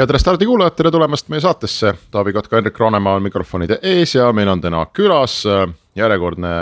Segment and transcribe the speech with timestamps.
[0.00, 4.30] head Restardi kuulajad, tere tulemast meie saatesse, Taavi Kotka, Henrik Roonemaa on mikrofonide ees ja
[4.32, 5.66] meil on täna külas äh,
[5.98, 6.52] järjekordne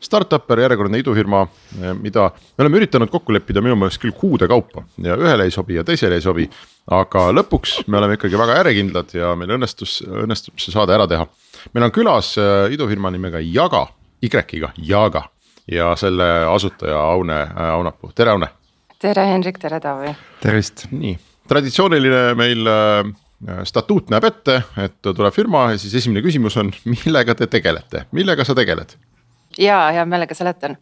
[0.00, 1.42] startup'er, järjekordne idufirma,
[1.82, 5.52] äh, mida me oleme üritanud kokku leppida minu meelest küll kuude kaupa ja ühele ei
[5.52, 6.48] sobi ja teisele ei sobi.
[6.86, 11.28] aga lõpuks me oleme ikkagi väga järjekindlad ja meil õnnestus, õnnestub see saade ära teha.
[11.74, 13.86] meil on külas äh, idufirma nimega Jaga,
[14.22, 15.26] Y-iga, Jaga
[15.68, 18.52] ja selle asutaja Aune Aunapuu, tere Aune.
[18.98, 20.16] tere Henrik, tere Taavi.
[20.40, 23.12] tervist, nii traditsiooniline meil äh,
[23.64, 28.44] statuut näeb ette, et tuleb firma ja siis esimene küsimus on, millega te tegelete, millega
[28.44, 28.96] sa tegeled?
[29.58, 30.76] ja hea meelega seletan.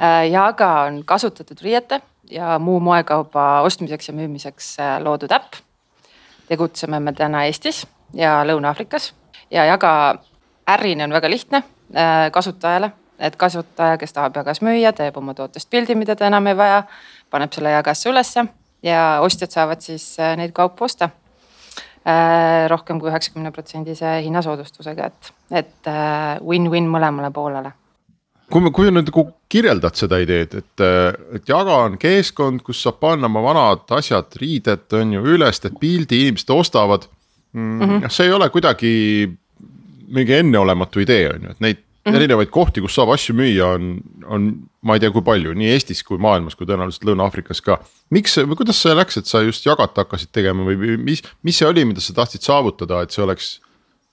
[0.00, 5.60] Äh, Jaga on kasutatud riiete ja muu moekauba ostmiseks ja müümiseks äh, loodud äpp.
[6.48, 9.12] tegutseme me täna Eestis ja Lõuna-Aafrikas
[9.50, 10.18] ja Jaga
[10.68, 11.62] ärina on väga lihtne
[12.32, 16.56] kasutajale, et kasutaja, kes tahab Jagas müüa, teeb oma tootest pildi, mida ta enam ei
[16.56, 16.82] vaja,
[17.30, 18.44] paneb selle Jagasse ülesse
[18.84, 25.32] ja ostjad saavad siis äh, neid kaupu osta äh, rohkem kui üheksakümne protsendise hinnasoodustusega, et,
[25.62, 27.74] et äh, win-win mõlemale poolele
[28.52, 30.82] kui me, kui nüüd nagu kirjeldad seda ideed, et,
[31.38, 35.78] et Jaga on keskkond, kus saab panna oma vanad asjad, riided on ju üles, teed
[35.80, 37.64] pildi, inimesed ostavad mm,.
[37.64, 38.12] Mm -hmm.
[38.12, 38.92] see ei ole kuidagi
[40.14, 42.16] mingi enneolematu idee on ju, et neid mm -hmm.
[42.16, 44.52] erinevaid kohti, kus saab asju müüa, on, on
[44.84, 47.78] ma ei tea, kui palju nii Eestis kui maailmas kui tõenäoliselt Lõuna-Aafrikas ka.
[48.14, 51.68] miks või kuidas see läks, et sa just jagata hakkasid tegema või mis, mis see
[51.68, 53.58] oli, mida sa tahtsid saavutada, et see oleks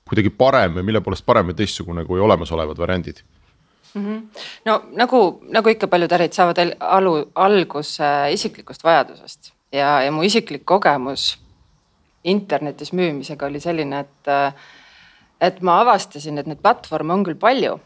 [0.07, 3.23] kuidagi parem või mille poolest parem või teistsugune kui olemasolevad variandid?
[3.93, 4.43] Mm -hmm.
[4.65, 10.63] no nagu, nagu ikka paljud ärid saavad alu, alguse isiklikust vajadusest ja, ja mu isiklik
[10.65, 11.35] kogemus
[12.23, 14.31] internetis müümisega oli selline, et
[15.41, 17.79] et ma avastasin, et neid platvorme on küll palju,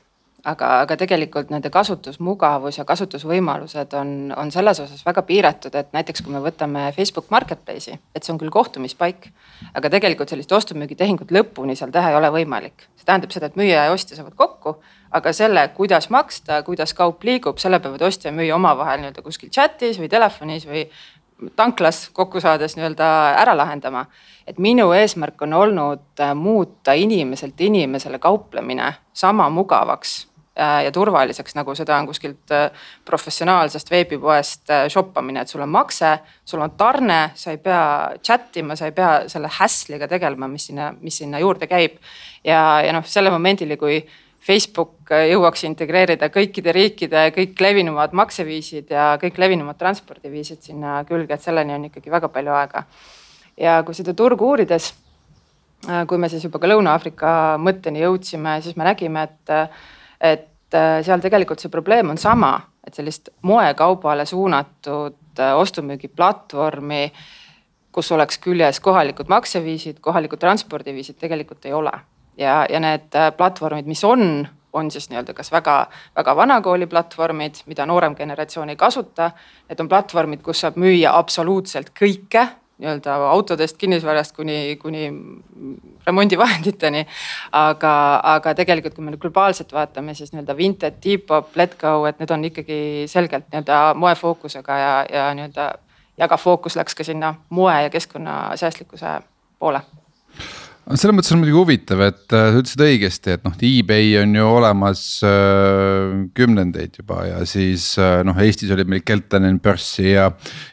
[0.45, 6.21] aga, aga tegelikult nende kasutusmugavus ja kasutusvõimalused on, on selles osas väga piiratud, et näiteks
[6.25, 9.29] kui me võtame Facebook Marketplace'i, et see on küll kohtumispaik,
[9.73, 12.87] aga tegelikult sellist ostu-müügitehingut lõpuni seal teha ei ole võimalik.
[12.95, 14.77] see tähendab seda, et müüja ja ostja saavad kokku,
[15.15, 19.49] aga selle, kuidas maksta, kuidas kaup liigub, selle peavad ostja ja müüja omavahel nii-öelda kuskil
[19.49, 20.85] chat'is või telefonis või
[21.55, 23.09] tanklas kokku saades nii-öelda
[23.41, 24.05] ära lahendama.
[24.47, 31.75] et minu eesmärk on olnud äh, muuta inimeselt inimesele kauplemine sama mugavaks ja turvaliseks, nagu
[31.75, 32.69] seda on kuskilt äh,
[33.05, 36.13] professionaalsest veebipoest shoppamine, et sul on makse,
[36.47, 37.81] sul on tarne, sa ei pea
[38.23, 41.99] chat ima, sa ei pea selle hassliga tegelema, mis sinna, mis sinna juurde käib.
[42.43, 43.99] ja, ja noh, selle momendini, kui
[44.45, 51.41] Facebook jõuaks integreerida kõikide riikide kõik levinumad makseviisid ja kõik levinumad transpordiviisid sinna külge, et
[51.41, 52.83] selleni on ikkagi väga palju aega.
[53.57, 54.91] ja kui seda turgu uurides,
[56.07, 59.53] kui me siis juba ka Lõuna-Aafrika mõtteni jõudsime, siis me nägime, et,
[60.21, 67.03] et seal tegelikult see probleem on sama, et sellist moekaubale suunatud ostu-müügiplatvormi
[67.95, 71.93] kus oleks küljes kohalikud makseviisid, kohalikud transpordiviisid, tegelikult ei ole
[72.37, 75.77] ja, ja need äh, platvormid, mis on, on siis nii-öelda kas väga,
[76.15, 79.31] väga vanakooli platvormid, mida noorem generatsioon ei kasuta.
[79.69, 82.47] Need on platvormid, kus saab müüa absoluutselt kõike
[82.77, 85.07] nii-öelda autodest, kinnisvarast kuni, kuni
[86.07, 87.05] remondivahenditeni.
[87.51, 87.93] aga,
[88.35, 92.45] aga tegelikult, kui me nüüd globaalselt vaatame, siis nii-öelda Vinted, Depop, Letgo, et need on
[92.51, 92.79] ikkagi
[93.11, 95.71] selgelt nii-öelda moefookusega ja, ja nii-öelda
[96.17, 99.19] ja ka fookus läks ka sinna moe ja keskkonnasäästlikkuse
[99.59, 99.81] poole
[100.93, 104.47] selles mõttes on muidugi huvitav, et äh, sa ütlesid õigesti, et noh, e-Bay on ju
[104.59, 110.29] olemas äh, kümnendeid juba ja siis äh, noh, Eestis oli meil Keltanen börssi ja,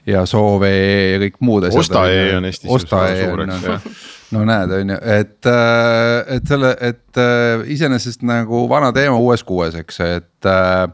[0.09, 1.87] ja Soove ja kõik muud asjad.
[1.87, 3.97] Osta.ee on Eestis Osta.ee suur, eks ju
[4.33, 9.45] no näed, on ju, et, äh, et selle, et äh, iseenesest nagu vana teema uues
[9.49, 10.89] kuues, eks, et Äh,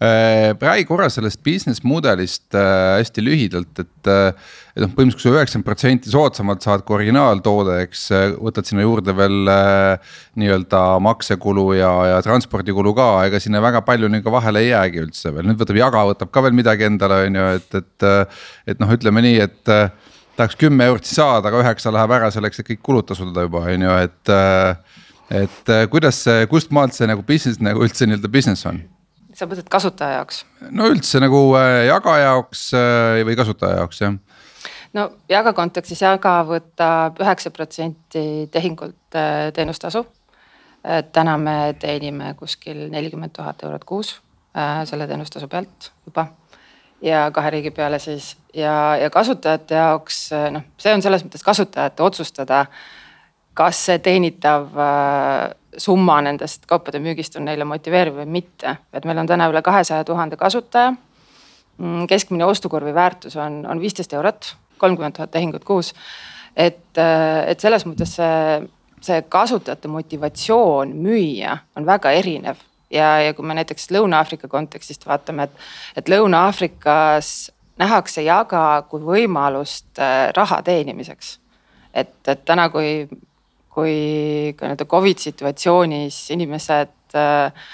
[0.00, 4.06] räägi korra sellest business mudelist äh, hästi lühidalt, et.
[4.06, 4.32] Äh,
[4.78, 8.02] et noh, põhimõtteliselt kui sa üheksakümmend protsenti soodsamalt saad kui originaaltoode, eks
[8.38, 9.48] võtad sinna juurde veel
[10.38, 15.32] nii-öelda maksekulu ja, ja transpordikulu ka, ega sinna väga palju nagu vahele ei jäägi üldse
[15.34, 18.06] veel, nüüd võtab Jaga võtab ka veel midagi endale, on ju, et, et.
[18.70, 19.72] et noh, ütleme nii, et
[20.38, 23.88] tahaks kümme eurot saada, aga üheksa läheb ära selleks, et kõik kulud tasuda juba on
[23.88, 24.34] ju, et.
[25.42, 28.78] et kuidas see, kust maalt see nagu business nagu üldse nii-öelda business on?
[29.38, 30.42] Sa mõtled kasutaja jaoks?
[30.74, 34.16] no üldse nagu äh, jagaja jaoks äh, või kasutaja jaoks jah
[34.96, 40.06] no Jaga kontekstis Jaga võtab üheksa protsenti tehingult äh, teenustasu.
[41.12, 44.12] täna me teenime kuskil nelikümmend tuhat eurot kuus
[44.88, 46.26] selle teenustasu pealt juba.
[47.02, 52.02] ja kahe riigi peale siis ja, ja kasutajate jaoks noh, see on selles mõttes kasutajate
[52.02, 52.64] otsustada.
[53.58, 54.70] Kas see teenitav
[55.78, 60.06] summa nendest kaupade müügist on neile motiveeriv või mitte, et meil on täna üle kahesaja
[60.06, 60.92] tuhande kasutaja
[61.78, 65.94] Mm, keskmine ostukorvi väärtus on, on viisteist eurot, kolmkümmend tuhat tehingut kuus.
[66.56, 68.68] et, äh, et selles mõttes see,
[69.00, 72.58] see kasutajate motivatsioon müüa on väga erinev
[72.90, 75.68] ja, ja kui me näiteks Lõuna-Aafrika kontekstist vaatame, et,
[76.02, 81.38] et Lõuna-Aafrikas nähakse jaga kui võimalust äh, raha teenimiseks.
[81.94, 83.06] et, et täna, kui,
[83.78, 87.68] kui ka nii-öelda Covid situatsioonis inimesed äh,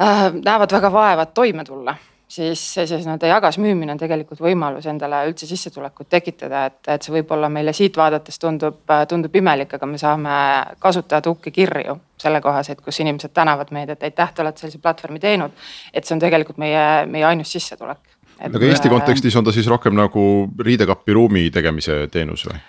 [0.00, 1.96] äh, näevad väga vaeva, et toime tulla
[2.30, 7.50] siis, siis nii-öelda jagasmüümine on tegelikult võimalus endale üldse sissetulekut tekitada, et, et see võib-olla
[7.52, 8.80] meile siit vaadates tundub,
[9.10, 10.36] tundub imelik, aga me saame
[10.82, 15.56] kasutajad uhke kirju sellekohaseid, kus inimesed tänavad meid, et aitäh, te olete sellise platvormi teinud.
[15.92, 18.02] et see on tegelikult meie, meie ainus sissetulek.
[18.40, 20.26] aga Eesti kontekstis on ta siis rohkem nagu
[20.58, 22.60] riidekappi ruumi tegemise teenus või?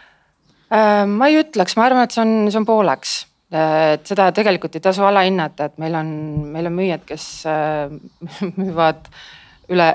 [0.72, 3.20] Äh, ma ei ütleks, ma arvan, et see on, see on pooleks
[3.52, 6.12] et seda tegelikult ei tasu alahinnata, et meil on,
[6.54, 7.92] meil on müüjad, kes äh,
[8.62, 9.10] müüvad
[9.72, 9.90] üle,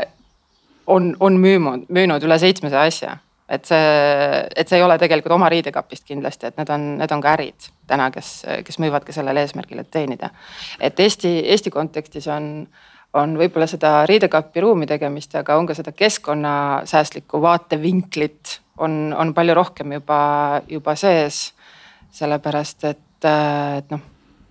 [0.92, 3.14] on, on müünud, müünud üle seitsmesaja asja.
[3.48, 3.78] et see,
[4.58, 7.68] et see ei ole tegelikult oma riidekapist kindlasti, et need on, need on ka ärid
[7.86, 10.32] täna, kes, kes müüvad ka sellel eesmärgil, et teenida.
[10.80, 12.66] et Eesti, Eesti kontekstis on,
[13.14, 19.54] on võib-olla seda riidekapi ruumi tegemist, aga on ka seda keskkonnasäästlikku vaatevinklit on, on palju
[19.54, 20.18] rohkem juba,
[20.68, 21.52] juba sees.
[22.16, 24.04] sellepärast et, et noh,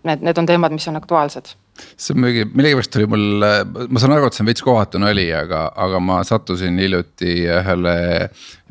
[0.06, 3.46] need, need on teemad, mis on aktuaalsed see muidugi, millegipärast oli mul,
[3.92, 7.96] ma saan aru, et see on veits kohatu nali, aga, aga ma sattusin hiljuti ühele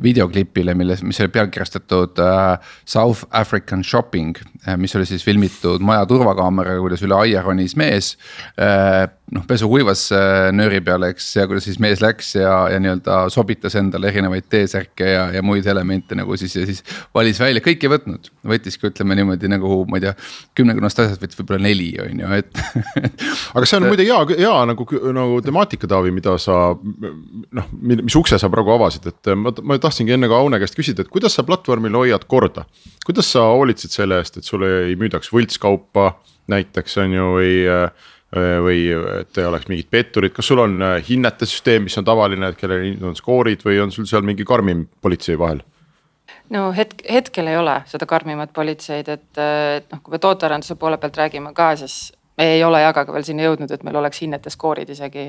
[0.04, 4.38] videoklipile, milles, mis oli pealkirjastatud uh, South African shopping.
[4.64, 8.14] Äh, mis oli siis filmitud maja turvakaameraga, kuidas üle aia ronis mees
[8.56, 9.06] uh,.
[9.32, 13.22] Noh, pesu kuivas uh, nööri peal, eks, ja kuidas siis mees läks ja, ja nii-öelda
[13.32, 16.82] sobitas endale erinevaid T-särke ja, ja muid elemente nagu siis ja siis
[17.16, 18.28] valis välja, kõik ei võtnud.
[18.52, 20.12] võttiski, ütleme niimoodi nagu ma ei tea,
[20.60, 22.60] kümnekonnast asjast võttis võib-olla neli, on ju, et
[23.56, 28.38] aga see on muide hea, hea nagu, nagu temaatika, Taavi, mida sa noh, mis ukse
[28.40, 31.46] sa praegu avasid, et ma, ma tahtsingi enne ka Aune käest küsida, et kuidas sa
[31.48, 32.68] platvormil hoiad korda.
[33.08, 36.12] kuidas sa hoolitsed selle eest, et sulle ei müüdaks võltskaupa
[36.52, 37.54] näiteks on ju, või
[38.34, 38.80] või
[39.20, 42.96] et ei oleks mingit petturit, kas sul on hinnete süsteem, mis on tavaline, et kellel
[43.06, 45.62] on skoorid või on sul seal mingi karmim politsei vahel?
[46.52, 50.98] no hetk, hetkel ei ole seda karmimat politseid, et, et noh, kui me tootearenduse poole
[51.00, 54.50] pealt räägime ka, siis me ei ole jagaga veel sinna jõudnud, et meil oleks hinnete
[54.52, 55.26] skoorid isegi.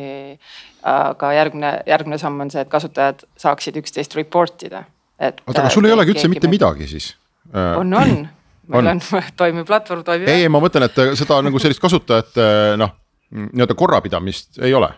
[0.89, 4.85] aga järgmine, järgmine samm on see, et kasutajad saaksid üksteist report ida.
[5.21, 7.13] oota, aga sul ei olegi üldse mitte midagi siis?
[7.53, 8.27] Äh, on, on,
[8.67, 10.29] meil on, on toimiv platvorm, toimib.
[10.31, 12.47] ei, ma mõtlen, et seda nagu sellist kasutajate
[12.81, 12.95] noh,
[13.35, 14.93] nii-öelda korrapidamist ei ole.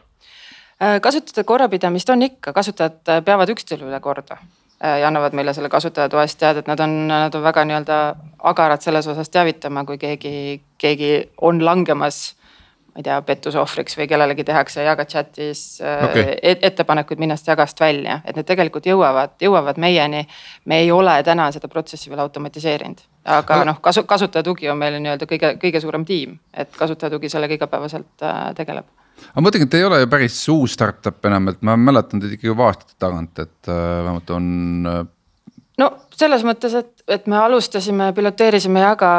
[0.77, 4.37] Äh, kasutajate korrapidamist on ikka, kasutajad peavad üksteise üle korda
[4.83, 7.95] Äh, ja annavad meile selle kasutajatoest teada, et nad on, nad on väga nii-öelda
[8.45, 10.33] agarad selles osas teavitama, kui keegi,
[10.77, 12.35] keegi on langemas.
[12.93, 16.37] ma ei tea, pettuse ohvriks või kellelegi tehakse jaga chat'is äh, okay.
[16.41, 20.27] et, ettepanekuid minna sellest jagast välja, et need tegelikult jõuavad, jõuavad meieni.
[20.65, 24.97] me ei ole täna seda protsessi veel automatiseerinud, aga noh, kasu, kasutaja tugi on meil
[25.01, 28.87] nii-öelda kõige, kõige suurem tiim, et kasutaja tugi sellega igapäevaselt äh, tegeleb.
[29.17, 32.37] Aga ma mõtlengi, et ei ole ju päris uus startup enam, et ma mäletan teid
[32.37, 34.49] ikkagi juba aastate tagant, et äh, vähemalt on
[34.91, 34.99] äh....
[35.81, 39.09] no selles mõttes, et, et me alustasime, piloteerisime Jaga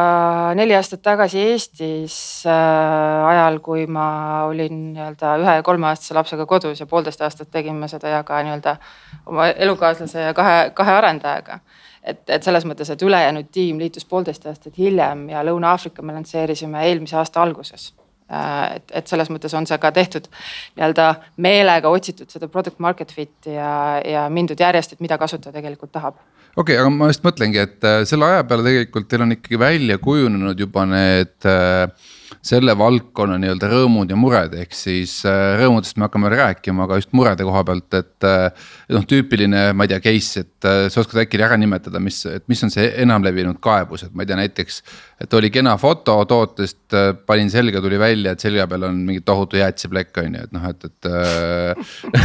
[0.58, 2.16] neli aastat tagasi Eestis
[2.48, 4.08] äh, ajal, kui ma
[4.48, 8.78] olin nii-öelda ühe ja kolmeaastase lapsega kodus ja poolteist aastat tegime seda Jaga nii-öelda
[9.26, 11.60] oma elukaaslase ja kahe, kahe arendajaga
[12.08, 16.86] et, et selles mõttes, et ülejäänud tiim liitus poolteist aastat hiljem ja Lõuna-Aafrika me lansseerisime
[16.88, 17.92] eelmise aasta alguses
[18.28, 21.04] Äh, et, et selles mõttes on see ka tehtud nii-öelda
[21.40, 23.70] meelega otsitud seda product market fit'i ja,
[24.04, 26.18] ja mindud järjest, et mida kasutaja tegelikult tahab.
[26.52, 29.60] okei okay,, aga ma just mõtlengi, et äh, selle aja peale tegelikult teil on ikkagi
[29.62, 32.12] välja kujunenud juba need äh,
[32.48, 37.12] selle valdkonna nii-öelda rõõmud ja mured, ehk siis äh, rõõmudest me hakkame rääkima, aga just
[37.16, 38.14] murede koha pealt, et.
[38.26, 42.22] Äh, noh, tüüpiline, ma ei tea, case, et äh, sa oskad äkki ära nimetada, mis,
[42.30, 44.80] et mis on see enamlevinud kaebus, et ma ei tea, näiteks.
[45.24, 46.94] et oli kena foto tootest,
[47.26, 50.68] panin selga, tuli välja, et selja peal on mingi tohutu jäätiseplekk on ju, et noh,
[50.70, 51.08] et, et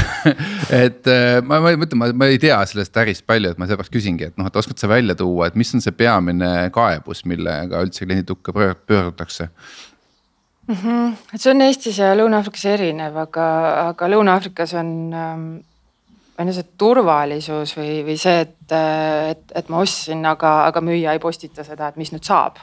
[0.83, 1.11] et
[1.43, 4.37] ma, ma mõtlen, ma, ma ei tea sellest ärist palju, et ma seepärast küsingi, et
[4.39, 8.29] noh, et oskad sa välja tuua, et mis on see peamine kaebus, millega üldse kliendi
[8.29, 9.49] tukke pöördutakse
[10.67, 10.75] mm.
[10.75, 11.13] -hmm.
[11.33, 13.45] et see on Eestis ja Lõuna-Aafrikas erinev, aga,
[13.89, 15.47] aga Lõuna-Aafrikas on ähm,
[16.39, 18.55] on ju see turvalisus või, või see, et,
[19.29, 22.57] et, et ma ostsin, aga, aga müüja ei postita seda, et mis nüüd saab.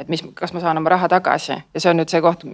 [0.00, 2.44] et mis, kas ma saan oma raha tagasi ja see on nüüd see koht,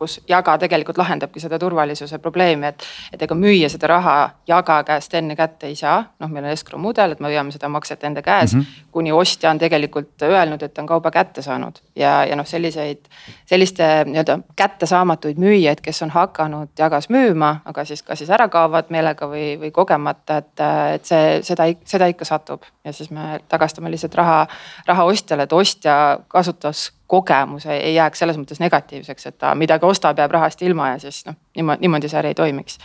[0.00, 2.86] kus Jaga tegelikult lahendabki seda turvalisuse probleemi, et.
[3.12, 4.16] et ega müüa seda raha
[4.48, 7.68] Jaga käest enne kätte ei saa, noh, meil on escrow mudel, et me hoiame seda
[7.68, 8.60] makset enda käes mm.
[8.60, 8.90] -hmm.
[8.92, 13.04] kuni ostja on tegelikult öelnud, et on kauba kätte saanud ja, ja noh, selliseid,
[13.46, 18.90] selliste nii-öelda kättesaamatuid müüjaid, kes on hakanud Jagas müüma, aga siis kas siis ära kaovad
[18.90, 20.64] meelega või, või kogemata, et,
[20.94, 24.46] et see, seda, seda ikka satub ja siis me tagastame lihtsalt raha,
[24.86, 30.18] raha ostjale, et ostja kasutas kogemus ei jääks selles mõttes negatiivseks, et ta midagi ostab,
[30.20, 32.78] jääb rahast ilma ja siis noh, niimoodi, niimoodi see äri ei toimiks.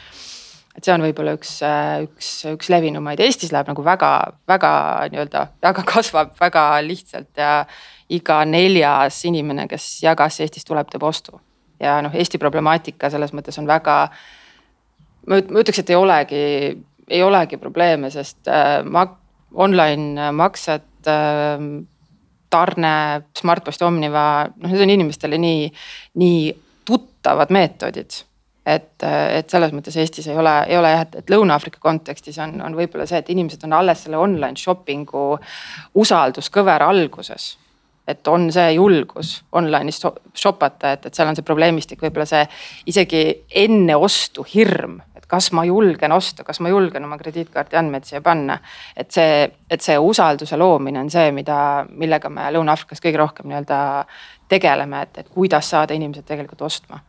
[0.75, 1.51] et see on võib-olla üks,
[2.08, 4.10] üks, üks levinumaid, Eestis läheb nagu väga,
[4.50, 4.72] väga
[5.13, 7.51] nii-öelda, väga kasvab väga lihtsalt ja
[8.10, 11.39] iga neljas inimene, kes Jagasse Eestis tuleb, teeb ostu.
[11.79, 14.00] ja noh, Eesti problemaatika selles mõttes on väga,
[15.29, 16.44] ma ütleks, et ei olegi,
[17.10, 19.20] ei olegi probleeme, sest äh, mak-,
[19.53, 21.70] online maksed äh,
[22.55, 22.93] tarne,
[23.38, 25.67] Smartpost, Omniva, noh, need on inimestele nii,
[26.24, 26.39] nii
[26.88, 28.24] tuttavad meetodid
[28.65, 32.77] et, et selles mõttes Eestis ei ole, ei ole jah, et, Lõuna-Aafrika kontekstis on, on
[32.77, 35.27] võib-olla see, et inimesed on alles selle online shopping'u
[36.01, 37.55] usalduskõvera alguses.
[38.05, 39.97] et on see julgus online'is
[40.38, 42.43] shopata, et, et seal on see probleemistik, võib-olla see
[42.91, 43.21] isegi
[43.63, 48.22] enne ostu hirm et kas ma julgen osta, kas ma julgen oma krediitkaardi andmeid siia
[48.22, 48.60] panna.
[48.96, 54.05] et see, et see usalduse loomine on see, mida, millega me Lõuna-Aafrikas kõige rohkem nii-öelda
[54.50, 57.00] tegeleme, et, et kuidas saada inimesed tegelikult ostma.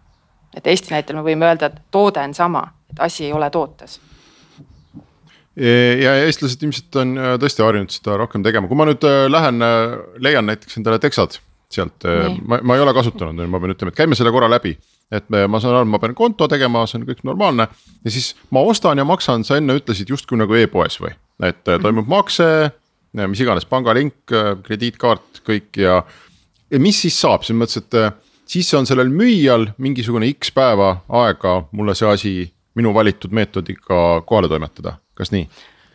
[0.57, 4.01] et Eesti näitel me võime öelda, et toode on sama, et asi ei ole tootes
[5.57, 9.65] ja eestlased ilmselt on äh, tõesti harjunud seda rohkem tegema, kui ma nüüd äh, lähen,
[9.65, 11.39] äh, leian näiteks endale teksad
[11.73, 12.05] sealt,
[12.47, 14.77] ma, ma ei ole kasutanud, ma pean ütlema, et käime selle korra läbi
[15.13, 17.69] et ma saan aru, ma pean konto tegema, see on kõik normaalne.
[18.05, 21.13] Ja siis ma ostan ja maksan, sa enne ütlesid justkui nagu e-poes või,
[21.47, 22.49] et äh, toimub makse.
[23.17, 26.03] mis iganes pangalink, äh, krediitkaart, kõik ja,
[26.71, 28.13] ja mis siis saab, selles mõttes, et äh,
[28.47, 32.35] siis on sellel müüjal mingisugune X päeva aega mulle see asi
[32.77, 35.49] minu valitud meetodiga kohale toimetada, kas nii?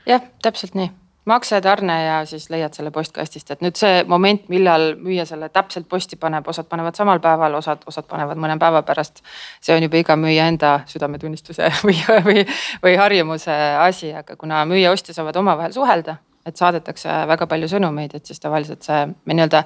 [0.07, 0.89] jah, täpselt nii
[1.25, 6.17] maksetarne ja siis leiad selle postkastist, et nüüd see moment, millal müüja selle täpselt posti
[6.19, 9.21] paneb, osad panevad samal päeval, osad, osad panevad mõne päeva pärast.
[9.61, 12.45] see on juba iga müüja enda südametunnistuse või, või,
[12.83, 17.69] või harjumuse asi, aga kuna müüja ja ostja saavad omavahel suhelda, et saadetakse väga palju
[17.69, 19.65] sõnumeid, et siis tavaliselt see nii-öelda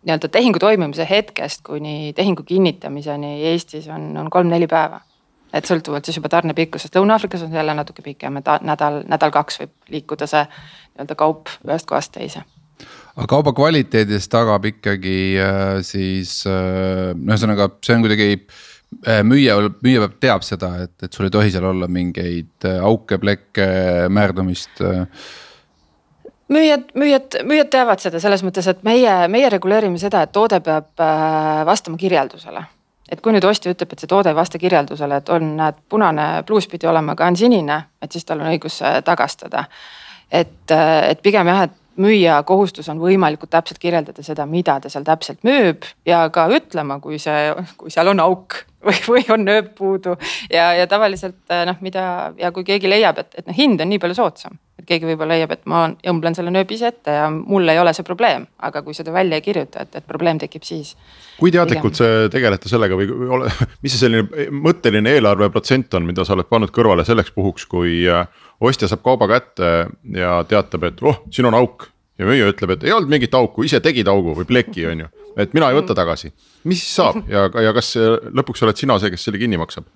[0.00, 5.00] nii-öelda tehingu toimumise hetkest kuni tehingu kinnitamiseni Eestis on, on kolm-neli päeva
[5.52, 9.60] et sõltuvalt siis juba tarne pikkusest, Lõuna-Aafrikas on see jälle natuke pikem, et nädal, nädal-kaks
[9.62, 12.44] võib liikuda see nii-öelda kaup ühest kohast teise.
[13.16, 19.58] Aga kauba kvaliteedist tagab ikkagi äh, siis äh, no ühesõnaga, see on kuidagi äh, müüja,
[19.84, 23.68] müüja peab, teab seda, et, et sul ei tohi seal olla mingeid auke, plekke,
[24.08, 24.84] määrdumist
[26.50, 30.94] müüjad, müüjad, müüjad teavad seda selles mõttes, et meie, meie reguleerime seda, et toode peab
[31.66, 32.64] vastama kirjeldusele
[33.10, 36.28] et kui nüüd ostja ütleb, et see toode ei vasta kirjeldusele, et on, näed, punane
[36.46, 39.64] pluus pidi olema, aga on sinine, et siis tal on õigus tagastada.
[40.30, 45.04] et, et pigem jah, et müüja kohustus on võimalikult täpselt kirjeldada seda, mida ta seal
[45.06, 49.74] täpselt müüb ja ka ütlema, kui see, kui seal on auk või, või on nööp
[49.78, 50.16] puudu.
[50.52, 54.02] ja, ja tavaliselt noh, mida ja kui keegi leiab, et, et noh, hind on nii
[54.02, 57.68] palju soodsam et keegi võib-olla leiab, et ma õmblen selle nööbi ise ette ja mul
[57.68, 60.94] ei ole see probleem, aga kui seda välja ei kirjuta, et, et probleem tekib siis.
[61.40, 63.50] kui teadlikult te tegelete sellega või ole,
[63.84, 68.24] mis see selline mõtteline eelarveprotsent on, mida sa oled pannud kõrvale selleks puhuks, kui äh,
[68.60, 69.70] ostja saab kauba kätte
[70.16, 71.88] ja teatab, et oh, siin on auk.
[72.20, 75.06] ja müüja ütleb, et ei olnud mingit auku, ise tegid augu või pleki, on ju,
[75.40, 76.32] et mina ei võta tagasi.
[76.68, 79.88] mis siis saab ja, ja kas lõpuks oled sina see, kes selle kinni maksab?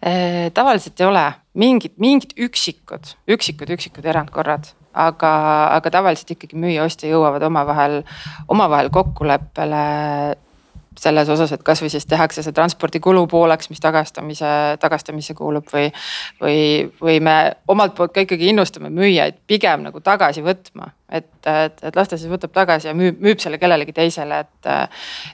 [0.00, 1.24] Äh, tavaliselt ei ole
[1.60, 5.32] mingid, mingid üksikud, üksikud, üksikud erandkorrad, aga,
[5.74, 7.98] aga tavaliselt ikkagi müüja-ostja jõuavad omavahel,
[8.48, 9.82] omavahel kokkuleppele
[10.98, 14.50] selles osas, et kasvõi siis tehakse see transpordikulu pooleks, mis tagastamise,
[14.82, 15.90] tagastamisse kuulub või.
[16.42, 16.60] või,
[17.00, 17.36] või me
[17.68, 22.18] omalt poolt ka ikkagi innustame müüjaid pigem nagu tagasi võtma, et, et, et las ta
[22.20, 24.70] siis võtab tagasi ja müüb, müüb selle kellelegi teisele, et.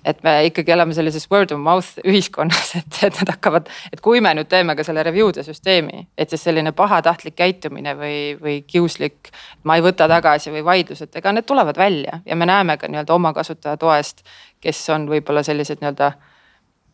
[0.06, 4.22] et me ikkagi elame sellises word of mouth ühiskonnas, et, et nad hakkavad, et kui
[4.24, 9.32] me nüüd teeme ka selle review'de süsteemi, et siis selline pahatahtlik käitumine või, või kiuslik.
[9.64, 13.14] ma ei võta tagasi või vaidlused, ega need tulevad välja ja me näeme ka nii-öelda
[13.14, 14.22] oma kasutaja toest
[14.60, 16.12] kes on võib-olla sellised nii-öelda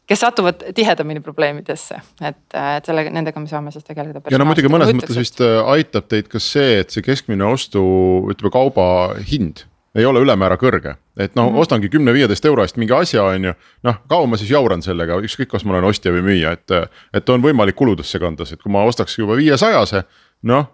[0.09, 4.23] kes satuvad tihedamini probleemidesse, et, et sellega, nendega me saame siis tegeleda.
[4.31, 7.83] ja no muidugi mõnes mõttes vist äh, aitab teid ka see, et see keskmine ostu,
[8.33, 8.87] ütleme kauba
[9.29, 13.25] hind ei ole ülemäära kõrge, et noh mm -hmm., ostangi kümne-viieteist euro eest mingi asja,
[13.25, 13.55] on ju.
[13.85, 16.71] noh, kaua ma siis jauran sellega, ükskõik, kas ma olen ostja või müüja, et,
[17.15, 20.05] et on võimalik kuludesse kanda, et kui ma ostaks juba viiesajase
[20.49, 20.67] noh,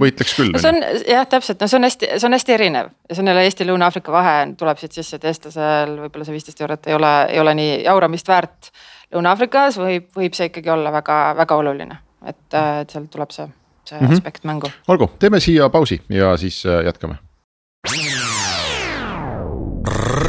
[0.00, 0.52] võitleks küll.
[0.54, 3.22] no see on jah, täpselt, no see on hästi, see on hästi erinev ja see
[3.22, 6.96] on jälle Eesti Lõuna-Aafrika vahe tuleb siit sisse, et eestlasel võib-olla see viisteist eurot ei
[6.96, 8.72] ole, ei ole nii jauramist väärt.
[9.14, 13.46] Lõuna-Aafrikas võib, võib see ikkagi olla väga-väga oluline, et, et seal tuleb see,
[13.84, 14.16] see mm -hmm.
[14.16, 14.72] aspekt mängu.
[14.88, 17.18] olgu, teeme siia pausi ja siis äh, jätkame.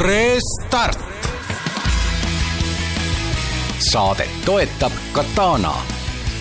[0.04, 1.06] Restart.
[3.78, 5.72] saadet toetab Katana,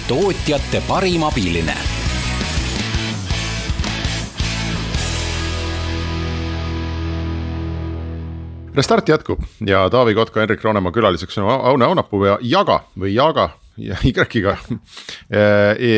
[0.07, 1.97] tootjate parim abiline
[8.77, 13.50] Restart jätkub ja Taavi Kotka, Henrik Roonemaa külaliseks on Aune Aunapuu ja Jaga või Jaga
[13.77, 14.25] ja Y-ga
[15.29, 15.93] e, e,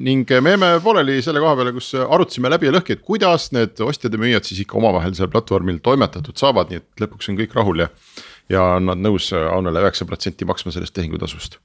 [0.00, 3.80] ning me jäime pooleli selle koha peale, kus arutasime läbi ja lõhki, et kuidas need
[3.84, 7.56] ostjad ja müüjad siis ikka omavahel seal platvormil toimetatud saavad, nii et lõpuks on kõik
[7.56, 7.88] rahul ja.
[8.52, 11.60] ja on nad nõus Aunele üheksa protsenti maksma sellest tehingutasust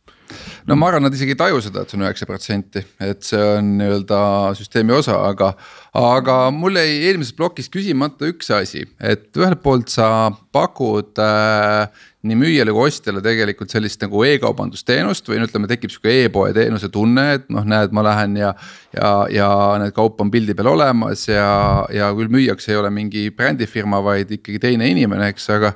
[0.68, 3.44] no ma arvan, nad isegi ei taju seda, et see on üheksa protsenti, et see
[3.58, 4.20] on nii-öelda
[4.60, 5.54] süsteemi osa, aga.
[5.98, 11.88] aga mul jäi eelmises plokis küsimata üks asi, et ühelt poolt sa pakud äh,
[12.28, 16.90] nii müüjale kui ostjale tegelikult sellist nagu e-kaubandusteenust või no ütleme, tekib sihuke e-poe teenuse
[16.94, 18.54] tunne, et noh, näed, ma lähen ja.
[18.96, 19.50] ja, ja
[19.82, 21.50] need kaup on pildi peal olemas ja,
[21.94, 25.74] ja küll müüjaks ei ole mingi brändifirma, vaid ikkagi teine inimene, eks, aga.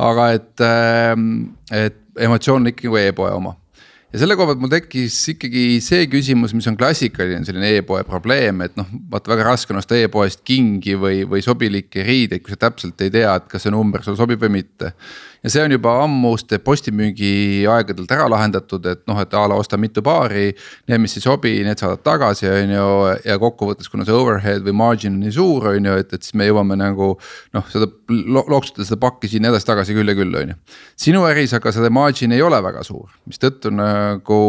[0.00, 1.32] aga et, ähm,
[1.74, 3.59] et emotsioon on ikkagi nagu e-poe oma
[4.10, 8.64] ja selle koha pealt mul tekkis ikkagi see küsimus, mis on klassikaline selline e-poe probleem,
[8.66, 12.64] et noh, vaata väga raske on osta e-poest kingi või, või sobilikke riideid, kui sa
[12.66, 14.94] täpselt ei tea, et kas see number sulle sobib või mitte
[15.42, 19.78] ja see on juba ammuste postimüügi aegadelt ära lahendatud, et noh, et a la osta
[19.80, 20.50] mitu paari.
[20.90, 22.88] Need, mis ei sobi, need saadad tagasi, on ju,
[23.28, 26.36] ja kokkuvõttes, kuna see overhead või margin on nii suur, on ju, et, et siis
[26.38, 27.12] me jõuame nagu.
[27.54, 30.58] noh, seda looksutada seda pakki siin edasi-tagasi küll ja küll, on ju.
[31.00, 34.40] sinu äris aga seda margin ei ole väga suur, mistõttu nagu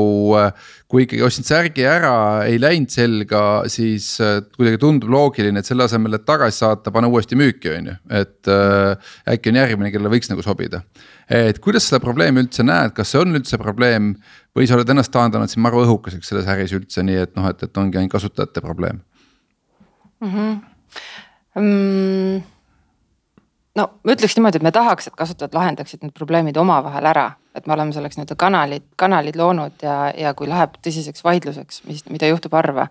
[0.91, 5.85] kui ikkagi ostsid särgi ära, ei läinud selga, siis äh, kuidagi tundub loogiline, et selle
[5.87, 10.11] asemel, et tagasi saata, pane uuesti müüki, on ju, et äh, äkki on järgmine, kellele
[10.11, 10.80] võiks nagu sobida.
[11.31, 14.13] Et kuidas seda probleemi üldse näed, kas see on üldse probleem
[14.57, 17.63] või sa oled ennast taandanud siin maru õhukeseks selles äris üldse nii, et noh, et,
[17.63, 19.03] et ongi ainult kasutajate probleem
[20.21, 20.33] mm?
[20.33, 20.57] -hmm.
[21.59, 22.41] Mm
[23.77, 27.67] no ma ütleks niimoodi, et me tahaks, et kasutajad lahendaksid need probleemid omavahel ära, et
[27.67, 32.29] me oleme selleks nii-öelda kanalid, kanalid loonud ja, ja kui läheb tõsiseks vaidluseks, mis, mida
[32.31, 32.87] juhtub harva,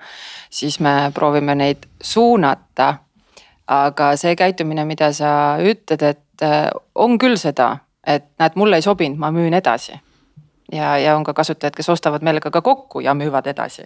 [0.52, 2.94] siis me proovime neid suunata.
[3.70, 8.82] aga see käitumine, mida sa ütled, et äh, on küll seda, et näed, mulle ei
[8.82, 10.00] sobinud, ma müün edasi
[10.72, 13.82] ja, ja on ka kasutajad, kes ostavad meelega ka kokku ja müüvad edasi.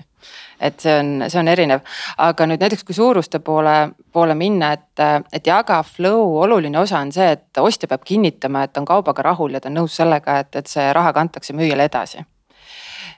[0.61, 1.81] et see on, see on erinev,
[2.19, 7.13] aga nüüd näiteks kui suuruste poole, poole minna, et, et jaga flow oluline osa on
[7.13, 10.57] see, et ostja peab kinnitama, et on kaubaga rahul ja ta on nõus sellega, et,
[10.57, 12.25] et see raha kantakse müüjale edasi.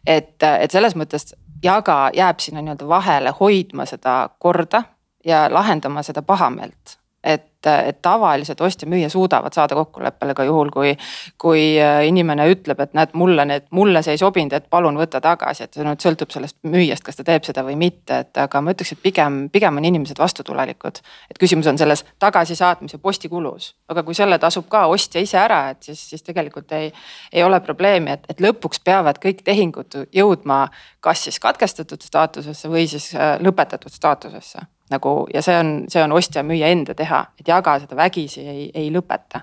[0.06, 4.82] et, et selles mõttes jaga jääb sinna nii-öelda vahele hoidma seda korda
[5.24, 10.94] ja lahendama seda pahameelt et, et tavaliselt ostja-müüja suudavad saada kokkuleppele ka juhul, kui.
[11.38, 15.20] kui äh, inimene ütleb, et näed, mulle need, mulle see ei sobinud, et palun võta
[15.20, 18.62] tagasi, et see nüüd sõltub sellest müüjast, kas ta teeb seda või mitte, et aga
[18.62, 21.00] ma ütleks, et pigem, pigem on inimesed vastutulelikud.
[21.30, 25.82] et küsimus on selles tagasisaatmise postikulus, aga kui selle tasub ka ostja ise ära, et
[25.82, 26.92] siis, siis tegelikult ei,
[27.32, 30.66] ei ole probleemi, et, et lõpuks peavad kõik tehingud jõudma
[31.00, 36.14] kas siis katkestatud staatusesse või siis äh, lõpetatud staatusesse nagu ja see on, see on
[36.14, 39.42] ostja-müüja enda teha, et jaga seda vägisi ei, ei lõpeta.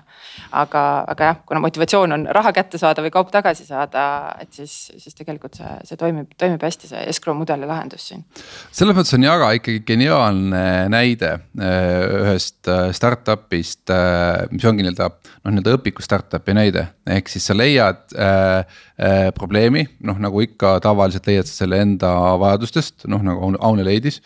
[0.56, 4.04] aga, aga jah, kuna motivatsioon on raha kätte saada või kaup tagasi saada,
[4.40, 8.24] et siis, siis tegelikult see, see toimib, toimib hästi, see escrow mudeli lahendus siin.
[8.72, 15.10] selles mõttes on Jaga ikkagi geniaalne näide äh, ühest äh, startup'ist, äh, mis ongi nii-öelda
[15.10, 18.64] noh, nii-öelda õpiku startup'i näide, ehk siis sa leiad äh,
[18.96, 24.20] äh, probleemi, noh nagu ikka tavaliselt leiad sa selle enda vajadustest, noh nagu Aune leidis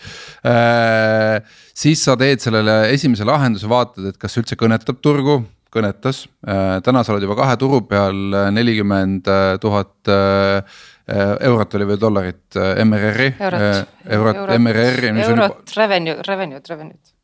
[0.46, 1.08] äh,
[1.77, 5.40] siis sa teed sellele esimese lahenduse, vaatad, et kas üldse kõnetab turgu,
[5.75, 6.25] kõnetas.
[6.49, 8.16] Äh, täna sa oled juba kahe turu peal,
[8.55, 9.29] nelikümmend
[9.62, 10.81] tuhat äh,
[11.49, 13.35] eurot oli või dollarit MRR-i.
[13.38, 15.12] eurot, eurot, MRR-i.
[15.25, 17.14] eurot, revenue, revenue'd, revenue'd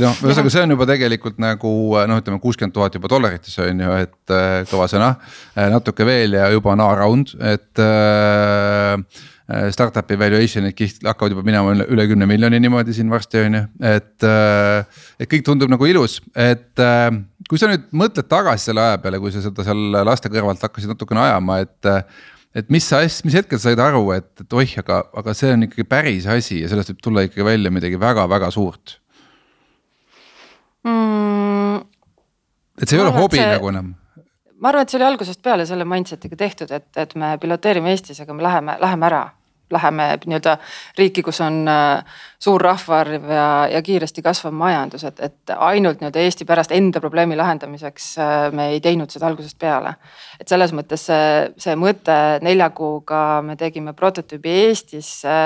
[0.00, 1.70] noh, ühesõnaga, see on juba tegelikult nagu
[2.08, 4.34] noh, ütleme kuuskümmend tuhat juba dollarites on ju, et
[4.70, 5.10] kõva sõna.
[5.72, 11.84] natuke veel ja juba on A-round, et äh, Äh, startup'i valuation'id hakkavad juba minema üle,
[11.92, 14.24] üle kümne miljoni niimoodi siin varsti on ju, et.
[14.24, 17.10] Äh, et kõik tundub nagu ilus, et äh,
[17.48, 20.94] kui sa nüüd mõtled tagasi selle aja peale, kui sa seda seal laste kõrvalt hakkasid
[20.94, 21.90] natukene ajama, et.
[22.54, 25.84] et mis sa, mis hetkel said aru, et, et oih, aga, aga see on ikkagi
[25.90, 28.94] päris asi ja sellest võib tulla ikkagi välja midagi väga-väga suurt
[30.86, 31.82] mm,.
[32.78, 33.50] et see ei ole hobi see...
[33.56, 33.90] nagu enam
[34.64, 38.22] ma arvan, et see oli algusest peale selle mindset'iga tehtud, et, et me piloteerime Eestis,
[38.24, 39.24] aga me läheme, läheme ära.
[39.74, 40.52] läheme nii-öelda
[40.98, 46.20] riiki, kus on äh, suur rahvaarv ja, ja kiiresti kasvav majandus, et, et ainult nii-öelda
[46.20, 49.94] Eesti pärast enda probleemi lahendamiseks äh, me ei teinud seda algusest peale.
[50.38, 55.38] et selles mõttes see, see mõte nelja kuuga me tegime prototüübi Eestisse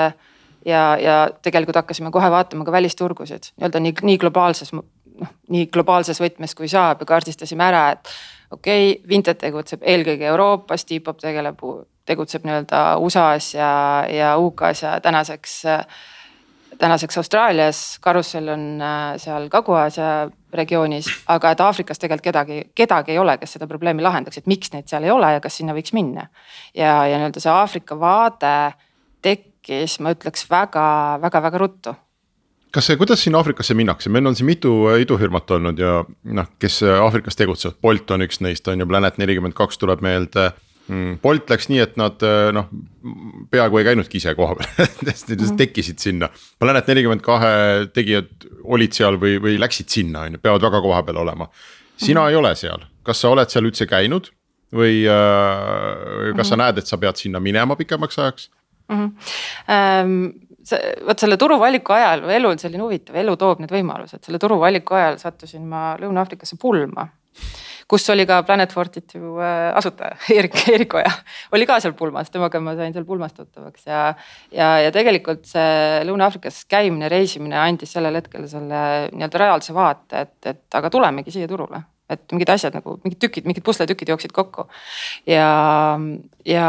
[0.65, 6.19] ja, ja tegelikult hakkasime kohe vaatama ka välisturgusid nii-öelda nii, nii globaalses noh, nii globaalses
[6.21, 8.13] võtmes kui saab ja kaardistasime ära, et
[8.51, 11.61] okei okay,, Vinted tegutseb eelkõige Euroopas, Depop tegeleb
[12.09, 13.71] tegutseb nii-öelda USA-s ja,
[14.09, 15.55] ja UK-s ja tänaseks,
[16.81, 23.21] tänaseks Austraalias, Carousel on äh, seal Kagu-Aasia regioonis, aga et Aafrikas tegelikult kedagi, kedagi ei
[23.21, 25.93] ole, kes seda probleemi lahendaks, et miks neid seal ei ole ja kas sinna võiks
[25.93, 26.29] minna.
[26.73, 28.55] ja, ja nii-öelda see Aafrika vaade
[29.21, 31.95] tekkis, ma ütleks väga-väga-väga ruttu
[32.71, 36.81] kas see, kuidas siin Aafrikasse minnakse, meil on siin mitu idufirmat olnud ja noh, kes
[36.83, 40.51] Aafrikas tegutsevad, Bolt on üks neist on ju, Planet nelikümmend kaks tuleb meelde
[40.89, 42.69] Mm, Bolt läks nii, et nad eh, noh,
[43.53, 45.57] peaaegu ei käinudki ise koha peal lihtsalt -hmm.
[45.59, 46.29] tekkisid sinna.
[46.59, 47.51] Planet nelikümmend kahe
[47.93, 51.49] tegijad olid seal või, või läksid sinna, on ju, peavad väga koha peal olema.
[51.97, 52.29] sina mm -hmm.
[52.29, 54.31] ei ole seal, kas sa oled seal üldse käinud
[54.73, 56.43] või äh, kas mm -hmm.
[56.49, 58.49] sa näed, et sa pead sinna minema pikemaks ajaks
[58.89, 58.95] mm?
[59.05, 59.11] -hmm.
[59.67, 60.48] See,
[61.07, 65.19] vot selle turuvaliku ajal, elu on selline huvitav, elu toob need võimalused, selle turuvaliku ajal
[65.21, 67.07] sattusin ma Lõuna-Aafrikasse pulma
[67.89, 71.11] kus oli ka Planet Fortitude äh, asutaja Erik, Erik Oja
[71.55, 74.01] oli ka seal pulmas, temaga ma sain seal pulmas tuttavaks ja.
[74.53, 80.37] ja, ja tegelikult see Lõuna-Aafrikas käimine, reisimine andis sellel hetkel selle nii-öelda reaalse vaate, et,
[80.53, 84.67] et aga tulemegi siia turule et mingid asjad nagu mingid tükid, mingid pusletükid jooksid kokku.
[85.27, 85.99] ja,
[86.45, 86.67] ja,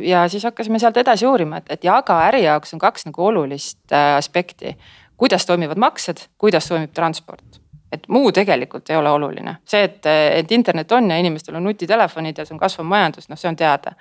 [0.00, 3.80] ja siis hakkasime sealt edasi uurima, et, et Jaga äri jaoks on kaks nagu olulist
[3.92, 4.76] äh, aspekti.
[5.16, 7.63] kuidas toimivad maksed, kuidas toimib transport
[7.94, 12.38] et muu tegelikult ei ole oluline, see, et, et internet on ja inimestel on nutitelefonid
[12.38, 13.94] ja see on kasvav majandus, noh, see on teada.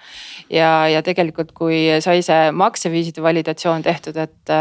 [0.51, 4.53] ja, ja tegelikult, kui sai see makseviiside validatsioon tehtud, et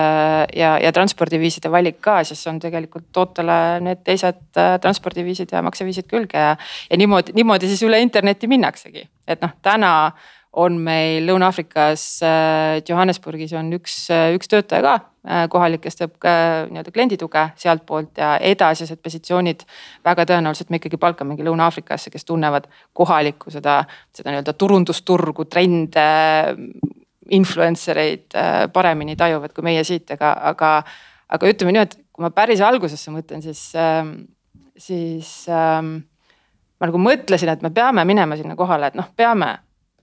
[0.57, 6.39] ja, ja transpordiviiside valik ka, siis on tegelikult tootele need teised transpordiviisid ja makseviisid külge
[6.39, 6.57] ja.
[6.91, 9.95] ja niimoodi, niimoodi siis üle interneti minnaksegi, et noh, täna
[10.53, 12.05] on meil Lõuna-Aafrikas
[12.89, 14.05] Johannesburgis on üks,
[14.37, 19.61] üks töötaja ka Äh, kohalik, kes teeb nii-öelda kliendituge sealtpoolt ja edasised positsioonid.
[20.03, 26.09] väga tõenäoliselt me ikkagi palkamegi Lõuna-Aafrikasse, kes tunnevad kohalikku seda, seda nii-öelda turundusturgu, trende.
[27.31, 30.73] Influencer eid äh, paremini tajuvad kui meie siit, aga, aga,
[31.31, 34.11] aga ütleme nii, et kui ma päris algusesse mõtlen, siis, ähm,
[34.75, 36.01] siis ähm,
[36.83, 39.55] ma nagu mõtlesin, et me peame minema sinna kohale, et noh, peame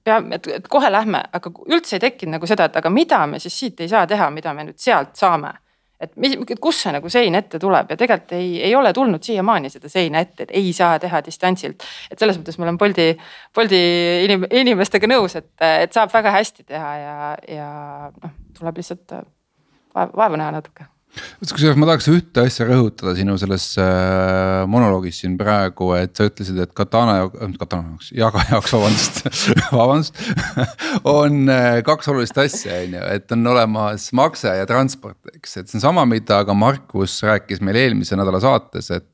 [0.04, 3.58] peame, et, kohe lähme, aga üldse ei tekkinud nagu seda, et aga mida me siis
[3.60, 5.56] siit ei saa teha, mida me nüüd sealt saame.
[6.00, 9.68] et mis, kust see nagu sein ette tuleb ja tegelikult ei, ei ole tulnud siiamaani
[9.70, 11.84] seda seina ette, et ei saa teha distantsilt.
[12.12, 13.10] et selles mõttes ma olen Boldi,
[13.56, 13.82] Boldi
[14.28, 17.68] inim, inimestega nõus, et, et saab väga hästi teha ja, ja
[18.24, 19.20] noh, tuleb lihtsalt
[19.96, 20.88] vaeva näha natuke
[21.50, 26.60] kusjuures ma tahaks ühte asja rõhutada sinu selles äh, monoloogis siin praegu, et sa ütlesid,
[26.62, 30.22] et Katana, äh, Katana jaoks, Jaga jaoks, vabandust vabandust
[31.16, 35.72] on äh, kaks olulist asja, on ju, et on olemas makse ja transport, eks, et
[35.72, 39.08] see on sama, mida ka Markus rääkis meil eelmise nädala saates, et.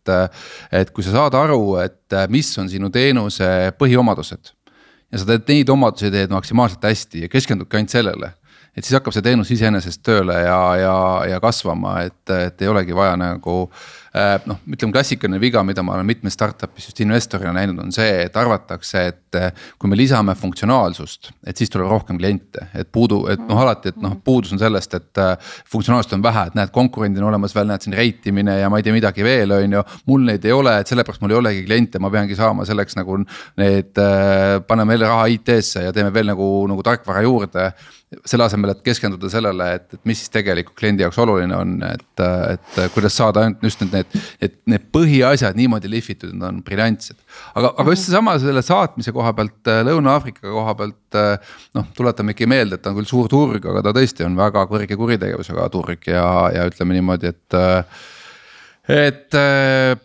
[0.75, 3.47] Et kui sa saad aru, et mis on sinu teenuse
[3.79, 4.51] põhiomadused
[5.11, 8.31] ja sa teed neid omadusi teed maksimaalselt hästi ja keskendudki ainult sellele
[8.75, 10.97] et siis hakkab see teenus iseenesest tööle ja, ja,
[11.31, 13.63] ja kasvama, et, et ei olegi vaja nagu
[14.15, 18.21] Äh, noh, ütleme klassikaline viga, mida ma olen mitmes startup'is just investorina näinud, on see,
[18.23, 23.25] et arvatakse, et äh, kui me lisame funktsionaalsust, et siis tuleb rohkem kliente, et puudu,
[23.33, 26.71] et noh, alati, et noh, puudus on sellest, et äh, funktsionaalsust on vähe, et näed,
[26.77, 29.75] konkurendid on olemas veel, näed siin rate imine ja ma ei tea midagi veel, on
[29.79, 29.83] ju.
[30.07, 33.19] mul neid ei ole, et sellepärast mul ei olegi kliente, ma peangi saama selleks nagu
[33.59, 33.99] need,
[34.69, 37.67] paneme jälle raha IT-sse ja teeme veel nagu, nagu tarkvara juurde
[38.25, 42.23] selle asemel, et keskenduda sellele, et, et mis siis tegelikult kliendi jaoks oluline on, et,
[42.23, 47.17] et kuidas saada ainult just need, need, et need põhiasjad niimoodi lihvitud, need on briljantsed.
[47.53, 50.99] aga, aga just seesama selle saatmise koha pealt, äh, Lõuna-Aafrika koha pealt.
[51.15, 54.35] Äh, noh, tuletame ikka meelde, et ta on küll suur turg, aga ta tõesti on
[54.39, 58.03] väga kõrge kuritegevusega turg ja, ja ütleme niimoodi, et äh,
[58.85, 59.33] et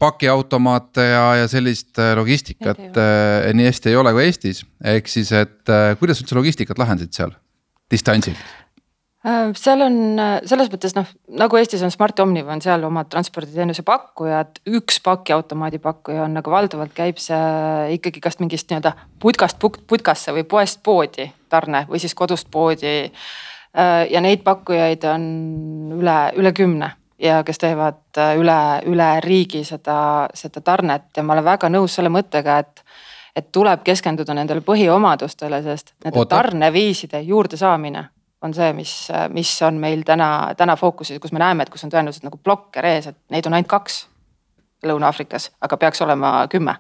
[0.01, 2.96] pakiautomaate ja, ja sellist logistikat
[3.53, 7.35] nii hästi ei ole kui Eestis, ehk siis, et kuidas üldse logistikat lahendasid seal
[7.90, 8.38] distantsilt?
[9.26, 13.11] Äh, seal on äh, selles mõttes noh, nagu Eestis on Smart Omniva on seal omad
[13.12, 19.61] transporditeenuse pakkujad, üks pakiautomaadi pakkuja on, aga valdavalt käib see ikkagi kas mingist nii-öelda putkast
[19.61, 22.94] putkasse või poest poodi tarne või siis kodust poodi.
[23.76, 25.29] Äh, ja neid pakkujaid on
[25.98, 31.44] üle, üle kümne ja kes teevad üle, üle riigi seda, seda tarnet ja ma olen
[31.44, 32.81] väga nõus selle mõttega, et
[33.37, 38.05] et tuleb keskenduda nendele põhiomadustele, sest nende tarneviiside juurdesaamine
[38.43, 38.93] on see, mis,
[39.37, 42.87] mis on meil täna, täna fookuses, kus me näeme, et kus on tõenäoliselt nagu blokker
[42.88, 44.07] ees, et neid on ainult kaks
[44.87, 46.79] Lõuna-Aafrikas, aga peaks olema kümme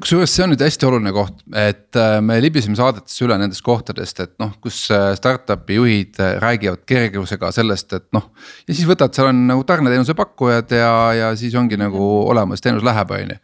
[0.00, 4.22] kusjuures see on nüüd hästi oluline koht, et äh, me libiseme saadetes üle nendest kohtadest,
[4.24, 8.30] et noh, kus äh, startup'i juhid äh, räägivad kergusega sellest, et noh.
[8.64, 12.86] ja siis võtad, seal on nagu tarneteenuse pakkujad ja, ja siis ongi nagu olemas, teenus
[12.86, 13.38] läheb, on ju.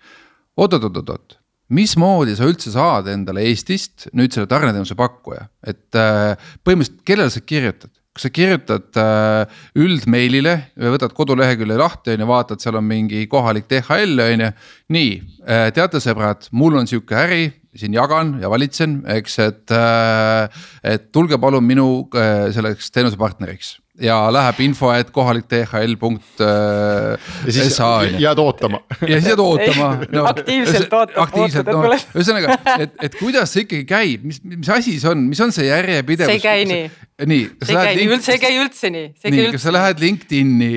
[0.65, 1.40] oot-oot-oot-oot,
[1.71, 7.93] mismoodi sa üldse saad endale Eestist nüüd selle tarneteenuse pakkuja, et põhimõtteliselt kellele sa kirjutad?
[8.11, 10.57] kas sa kirjutad äh, üldmeilile,
[10.93, 14.51] võtad kodulehekülje lahti on ju, vaatad, seal on mingi kohalik DHL on ju.
[14.97, 15.13] nii
[15.47, 17.45] äh,, teate sõbrad, mul on sihuke äri,
[17.79, 21.87] siin jagan ja valitsen, eks, et äh,, et tulge palun minu
[22.19, 27.19] äh, selleks teenusepartneriks ja läheb info, et kohalik DHL punkt äh,.
[27.47, 28.83] ja siis SA, jääd ootama.
[29.01, 30.25] ja siis jääd ootama no,.
[30.31, 31.21] aktiivselt ootad.
[31.27, 35.45] aktiivselt, no ühesõnaga, et, et kuidas see ikkagi käib, mis, mis asi see on, mis
[35.45, 36.33] on see järjepidevus?
[36.33, 36.91] see ei käi nii.
[37.33, 37.47] nii.
[37.63, 39.13] see ei käi nii, üldse ei käi üldse nii.
[39.37, 40.73] nii, kas sa lähed LinkedIn'i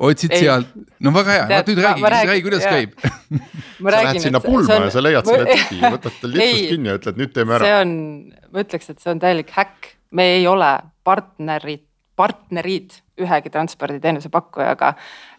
[0.00, 0.46] otsid ei.
[0.46, 0.70] sealt,
[1.04, 2.78] no väga hea, no nüüd räägi, räägi, kuidas jah.
[2.78, 2.94] käib
[3.80, 4.88] sa lähed sinna pulma on...
[4.88, 7.66] ja sa leiad selle tüki, võtad tal lipsust kinni ja ütled nüüd teeme ära.
[7.66, 7.94] see on,
[8.54, 10.72] ma ütleks, et see on täielik häkk, me ei ole
[11.06, 11.84] partnerid
[12.20, 14.92] partnerid ühegi transporditeenuse pakkujaga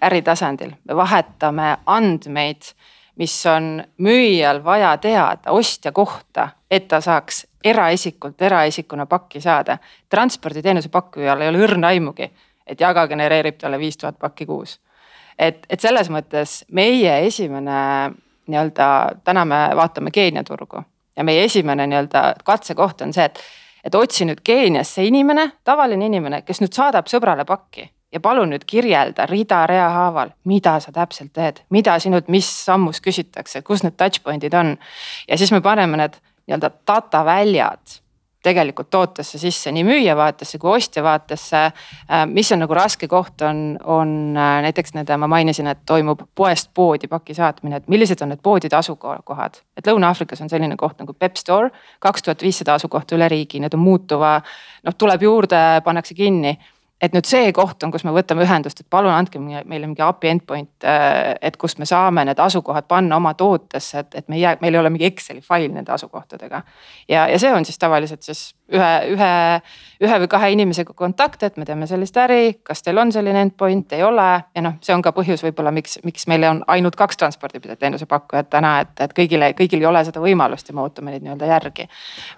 [0.08, 2.74] äritasandil, me vahetame andmeid,
[3.22, 9.78] mis on müüjal vaja teada ostja kohta, et ta saaks eraisikult eraisikuna pakki saada.
[10.10, 12.32] transporditeenuse pakkujal ei ole õrna aimugi,
[12.66, 14.80] et Jaga genereerib talle viis tuhat pakki kuus.
[15.38, 18.12] et, et selles mõttes meie esimene
[18.48, 18.88] nii-öelda,
[19.24, 20.84] täna me vaatame Keenia turgu
[21.16, 23.40] ja meie esimene nii-öelda katsekoht on see, et
[23.84, 28.66] et otsi nüüd Keeniasse inimene, tavaline inimene, kes nüüd saadab sõbrale pakki ja palun nüüd
[28.68, 34.24] kirjelda rida-rea haaval, mida sa täpselt teed, mida sinult, mis sammus küsitakse, kus need touch
[34.24, 34.78] point'id on.
[35.28, 38.00] ja siis me paneme need nii-öelda data väljad
[38.44, 41.62] tegelikult tootesse sisse nii müüja vaatesse kui ostja vaatesse.
[41.62, 46.26] Äh, mis on nagu raske koht, on, on äh, näiteks need, ma mainisin, et toimub
[46.36, 49.62] poest poodi paki saatmine, et millised on need poodide asukohad.
[49.78, 53.74] et Lõuna-Aafrikas on selline koht nagu Pep Store, kaks tuhat viissada asukohta üle riigi, need
[53.78, 54.38] on muutuva,
[54.86, 56.58] noh tuleb juurde, pannakse kinni
[57.02, 60.32] et nüüd see koht on, kus me võtame ühendust, et palun andke meile mingi API
[60.36, 64.44] endpoint, äh, et kust me saame need asukohad panna oma tootesse, et, et me ei
[64.46, 66.62] jää, meil ei ole mingi Exceli fail nende asukohtadega.
[67.10, 69.32] ja, ja see on siis tavaliselt siis ühe, ühe,
[70.06, 73.94] ühe või kahe inimesega kontakt, et me teeme sellist äri, kas teil on selline endpoint,
[73.98, 74.30] ei ole.
[74.56, 78.52] ja noh, see on ka põhjus võib-olla, miks, miks meil on ainult kaks transporditeenuse pakkujat
[78.54, 81.88] täna, et, et kõigile, kõigil ei ole seda võimalust ja me ootame neid nii-öelda järgi.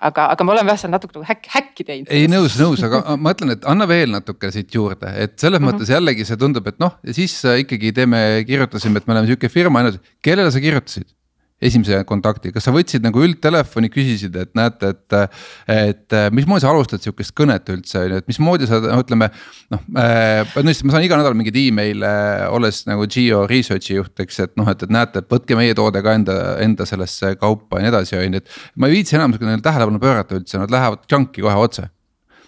[0.01, 2.11] aga, aga me oleme jah seal natuke nagu häkk, häkki teinud.
[2.13, 5.65] ei nõus, nõus, aga ma ütlen, et anna veel natuke siit juurde, et selles mm
[5.65, 5.73] -hmm.
[5.73, 7.35] mõttes jällegi see tundub, et noh, siis
[7.65, 9.83] ikkagi teeme, kirjutasime, et me oleme sihuke firma
[10.21, 11.09] kellele sa kirjutasid?
[11.63, 15.15] esimese kontakti, kas sa võtsid nagu üldtelefoni, küsisid, et näete, et,
[15.71, 19.29] et mismoodi sa alustad sihukest kõnet üldse on ju, et mismoodi sa no ütleme.
[19.73, 22.13] noh äh,, ma saan iga nädal mingeid email'e,
[22.53, 26.03] olles nagu Geo research'i juht, eks, et noh, et, et näete, et võtke meie toode
[26.03, 28.61] ka enda, enda sellesse kaupa ja nii edasi, on ju, et.
[28.75, 31.89] ma ei viitsi enam tähelepanu pöörata üldse, nad lähevad junk'i kohe otse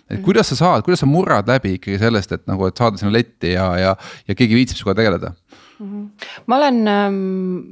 [0.09, 3.13] et kuidas sa saad, kuidas sa murrad läbi ikkagi sellest, et nagu, et saada sinna
[3.15, 3.95] letti ja, ja,
[4.27, 5.85] ja keegi viitsib sinuga tegeleda mm?
[5.85, 6.29] -hmm.
[6.45, 7.19] ma olen, ähm,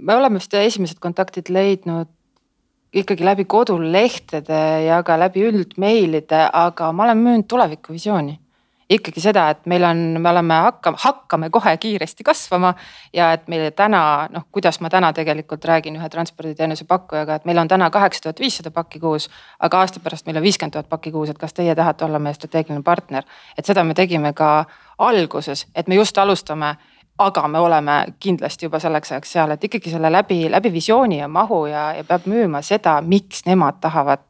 [0.06, 2.10] me oleme vist esimesed kontaktid leidnud
[2.93, 8.39] ikkagi läbi kodulehtede ja ka läbi üldmeilide, aga ma olen müünud tulevikuvisiooni
[8.93, 12.73] ikkagi seda, et meil on, me oleme hakkama, hakkame kohe kiiresti kasvama.
[13.13, 17.58] ja et meile täna noh, kuidas ma täna tegelikult räägin ühe transporditeenuse pakkujaga, et meil
[17.58, 19.29] on täna kaheksa tuhat viissada pakki kuus.
[19.60, 22.34] aga aasta pärast meil on viiskümmend tuhat pakki kuus, et kas teie tahate olla meie
[22.34, 23.23] strateegiline partner.
[23.58, 24.65] et seda me tegime ka
[24.97, 26.75] alguses, et me just alustame
[27.17, 31.27] aga me oleme kindlasti juba selleks ajaks seal, et ikkagi selle läbi, läbi visiooni ja
[31.27, 34.25] mahu ja, ja peab müüma seda, miks nemad tahavad,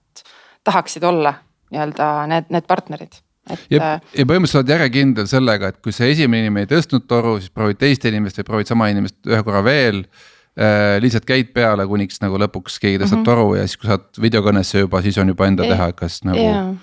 [0.63, 1.34] tahaksid olla
[1.71, 3.65] nii-öelda need, need partnerid et.
[3.73, 7.38] ja, äh, ja põhimõtteliselt oled järjekindel sellega, et kui see esimene inimene ei tõstnud toru,
[7.41, 11.01] siis proovid teist inimest või proovid sama inimest ühe korra veel äh,.
[11.03, 13.29] lihtsalt käid peale, kuniks nagu lõpuks keegi tõstab mm -hmm.
[13.32, 16.73] toru ja siis, kui saad videokõnesse juba, siis on juba enda teha, kas nagu yeah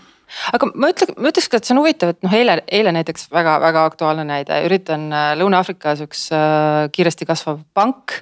[0.55, 3.29] aga ma ütleks, ma ütleks ka, et see on huvitav, et noh, eile, eile näiteks
[3.35, 8.21] väga-väga aktuaalne näide, üritan äh, Lõuna-Aafrikas üks äh, kiiresti kasvav pank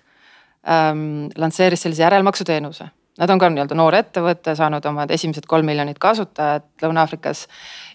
[0.69, 2.89] ähm, lansseeris sellise järelmaksuteenuse.
[3.19, 7.47] Nad on ka nii-öelda noor ettevõte, saanud omad esimesed kolm miljonit kasutajat Lõuna-Aafrikas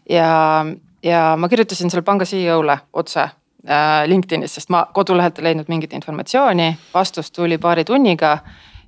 [0.09, 0.65] ja,
[1.03, 5.93] ja ma kirjutasin selle panga CEO-le otse äh, LinkedInis, sest ma kodulehelt ei leidnud mingit
[5.93, 8.37] informatsiooni, vastus tuli paari tunniga.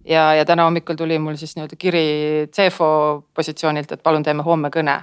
[0.06, 2.06] ja, ja täna hommikul tuli mul siis nii-öelda kiri
[2.54, 5.02] CFO positsioonilt, et palun teeme homme kõne.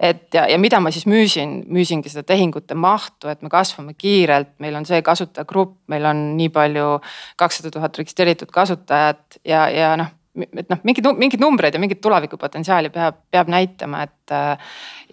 [0.00, 4.50] Et ja, ja mida ma siis müüsin, müüsingi seda tehingute mahtu, et me kasvame kiirelt,
[4.60, 6.98] meil on see kasutajagrupp, meil on nii palju,
[7.40, 10.12] kakssada tuhat registreeritud kasutajat ja, ja noh
[10.44, 14.36] et noh, mingid, mingid numbreid ja mingit tulevikupotentsiaali peab, peab näitama, et.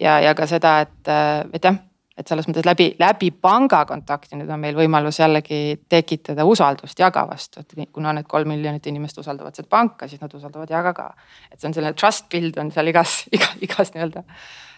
[0.00, 1.12] ja, ja ka seda, et,
[1.54, 1.78] et jah,
[2.18, 7.64] et selles mõttes läbi, läbi pangakontakti nüüd on meil võimalus jällegi tekitada usaldust Jaga vastu,
[7.64, 11.08] et kuna need kolm miljonit inimest usaldavad seda panka, siis nad usaldavad Jaga ka.
[11.50, 14.22] et see on selline trust build on seal igas, iga, igas nii-öelda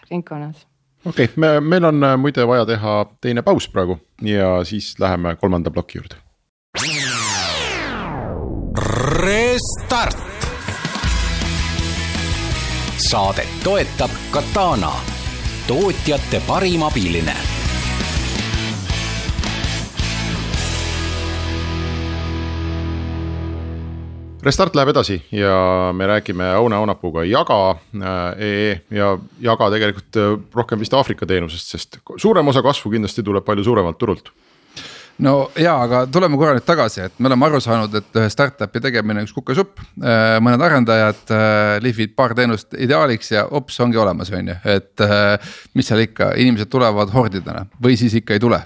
[0.09, 0.65] ringkonnas
[1.05, 5.35] okei okay,, me, meil on äh, muide vaja teha teine paus praegu ja siis läheme
[5.35, 6.17] kolmanda ploki juurde.
[9.17, 10.36] Restart.
[12.97, 14.91] Saadet toetab Katana,
[15.67, 17.35] tootjate parim abiline.
[24.41, 27.75] Restart läheb edasi ja me räägime Aune Aunapuuga Jaga
[28.39, 33.23] ee äh, ja Jaga tegelikult äh, rohkem vist Aafrika teenusest, sest suurem osa kasvu kindlasti
[33.23, 34.31] tuleb palju suuremalt turult
[35.25, 38.81] no ja, aga tuleme korra nüüd tagasi, et me oleme aru saanud, et ühe startup'i
[38.83, 39.81] tegemine on üks kukasupp.
[40.01, 41.33] Äh, mõned arendajad
[41.83, 45.07] lihvid paar teenust ideaaliks ja ops, ongi olemas, on ju, et
[45.77, 48.61] mis seal ikka, inimesed tulevad hordidena või siis ikka ei tule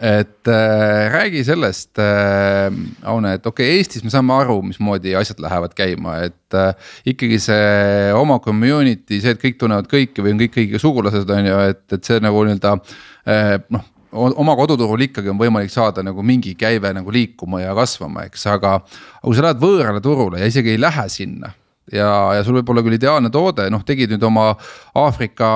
[0.00, 5.40] et äh, räägi sellest äh,, Aune, et okei okay,, Eestis me saame aru, mismoodi asjad
[5.40, 10.42] lähevad käima, et äh, ikkagi see oma community, see, et kõik tunnevad kõiki või on
[10.44, 15.30] kõik kõigiga sugulased, on ju, et, et see nagu nii-öelda äh, noh oma koduturul ikkagi
[15.32, 18.80] on võimalik saada nagu mingi käive nagu liikuma ja kasvama, eks, aga.
[18.80, 21.52] aga kui sa lähed võõrale turule ja isegi ei lähe sinna
[21.92, 24.48] ja, ja sul võib olla küll ideaalne toode, noh, tegid nüüd oma
[24.98, 25.48] Aafrika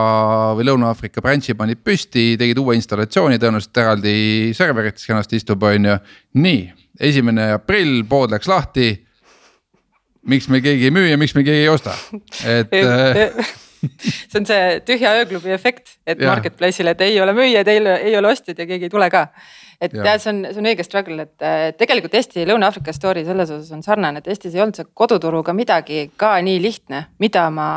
[0.58, 4.16] või Lõuna-Aafrika branch'i panid püsti, tegid uue installatsiooni, tõenäoliselt eraldi
[4.56, 5.96] serverites kenasti istub, on ju.
[6.40, 6.60] nii,
[7.10, 8.92] esimene aprill, pood läks lahti.
[10.30, 11.96] miks meil keegi ei müü ja miks meil keegi ei osta,
[12.44, 12.70] et
[14.30, 18.16] see on see tühja ööklubi efekt, et marketplace'il, et ei ole müüjaid, ei ole, ei
[18.18, 19.28] ole ostjaid ja keegi ei tule ka
[19.80, 20.16] et ja.
[20.20, 24.20] see on, see on õige struggle, et tegelikult Eesti Lõuna-Aafrika story selles osas on sarnane,
[24.20, 27.70] et Eestis ei olnud see koduturuga midagi ka nii lihtne, mida ma,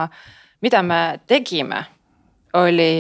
[0.64, 1.86] mida me tegime.
[2.60, 2.92] oli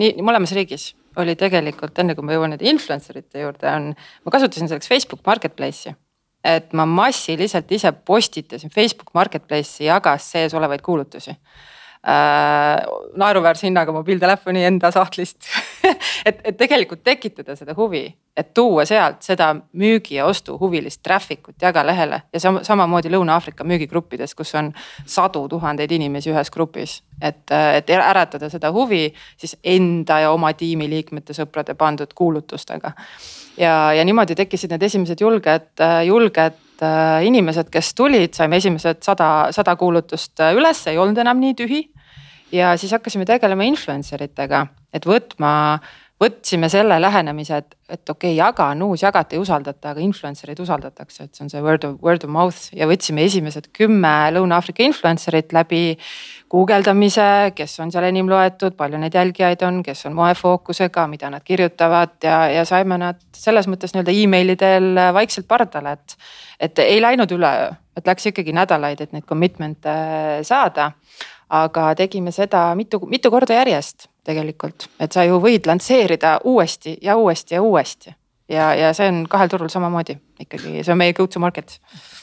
[0.00, 3.92] nii mõlemas riigis oli tegelikult enne kui ma jõuan nüüd influencer ite juurde, on,
[4.24, 5.92] ma kasutasin selleks Facebook Marketplace'i
[6.44, 11.38] et ma massiliselt ise postitasin Facebook Marketplace'i jagas sees olevaid kuulutusi äh,
[13.16, 15.46] naeruväärse hinnaga mobiiltelefoni enda sahtlist
[16.28, 18.04] et, et tegelikult tekitada seda huvi,
[18.36, 23.64] et tuua sealt seda müügi ja ostu huvilist traffic ut jagalehele ja sam samamoodi Lõuna-Aafrika
[23.64, 24.72] müügigruppides, kus on
[25.06, 27.02] sadu tuhandeid inimesi ühes grupis.
[27.22, 32.92] et, et äratada seda huvi siis enda ja oma tiimiliikmete, sõprade pandud kuulutustega.
[33.56, 35.72] ja, ja niimoodi tekkisid need esimesed julged,
[36.04, 36.63] julged äh,
[37.26, 41.82] inimesed, kes tulid, saime esimesed sada, sada kuulutust üles, ei olnud enam nii tühi.
[42.54, 45.50] Ja siis hakkasime tegelema influencer itega, et võtma,
[46.22, 50.60] võtsime selle lähenemise, et, et okei okay,, jaga on uus, jagata ei usaldata, aga influencer'id
[50.62, 52.68] usaldatakse, et see on see word of, word of mouth.
[52.76, 55.82] Ja võtsime esimesed kümme Lõuna-Aafrika influencer'it läbi
[56.54, 61.42] guugeldamise, kes on seal enim loetud, palju neid jälgijaid on, kes on moefookusega, mida nad
[61.44, 66.18] kirjutavad ja, ja saime nad selles mõttes nii-öelda emaili teel vaikselt pardale, et.
[66.60, 69.94] et ei läinud üleöö, et läks ikkagi nädalaid, et neid commitment'e
[70.46, 70.92] saada
[71.54, 77.16] aga tegime seda mitu, mitu korda järjest tegelikult, et sa ju võid lansseerida uuesti ja
[77.16, 78.14] uuesti ja uuesti.
[78.48, 81.78] Ja, ja see on kahel turul samamoodi ikkagi, see on meie go to market.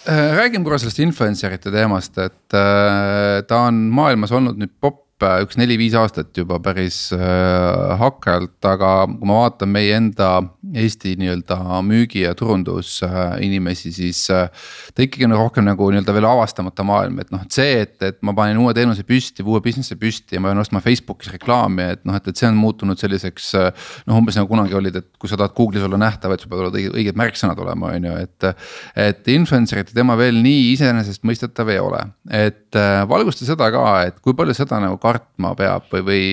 [0.10, 5.01] Äh, räägime korra sellest influencer ite teemast, et äh, ta on maailmas olnud nüüd popp
[5.44, 7.22] üks neli-viis aastat juba päris äh,
[8.00, 10.32] hakkajalt, aga kui ma vaatan meie enda
[10.72, 14.50] Eesti nii-öelda müügi ja turundus äh, inimesi, siis äh,.
[14.96, 18.20] ta ikkagi on rohkem nagu nii-öelda veel avastamata maailm, et noh, et see, et, et
[18.26, 22.06] ma panen uue teenuse püsti, uue business'i püsti ja ma pean ostma Facebookis reklaami, et
[22.08, 23.52] noh, et, et see on muutunud selliseks.
[23.60, 26.52] Äh, noh, umbes nagu kunagi olid, et kui sa tahad Google'is olla nähtav, et sul
[26.52, 28.50] peavad õiged, õiged märksõnad olema, on ju, et.
[29.02, 32.02] et influencer'ite teema veel nii iseenesestmõistetav ei ole,
[32.34, 36.24] et äh, valgusta seda ka, et kui palju seda nagu kartma peab või, või,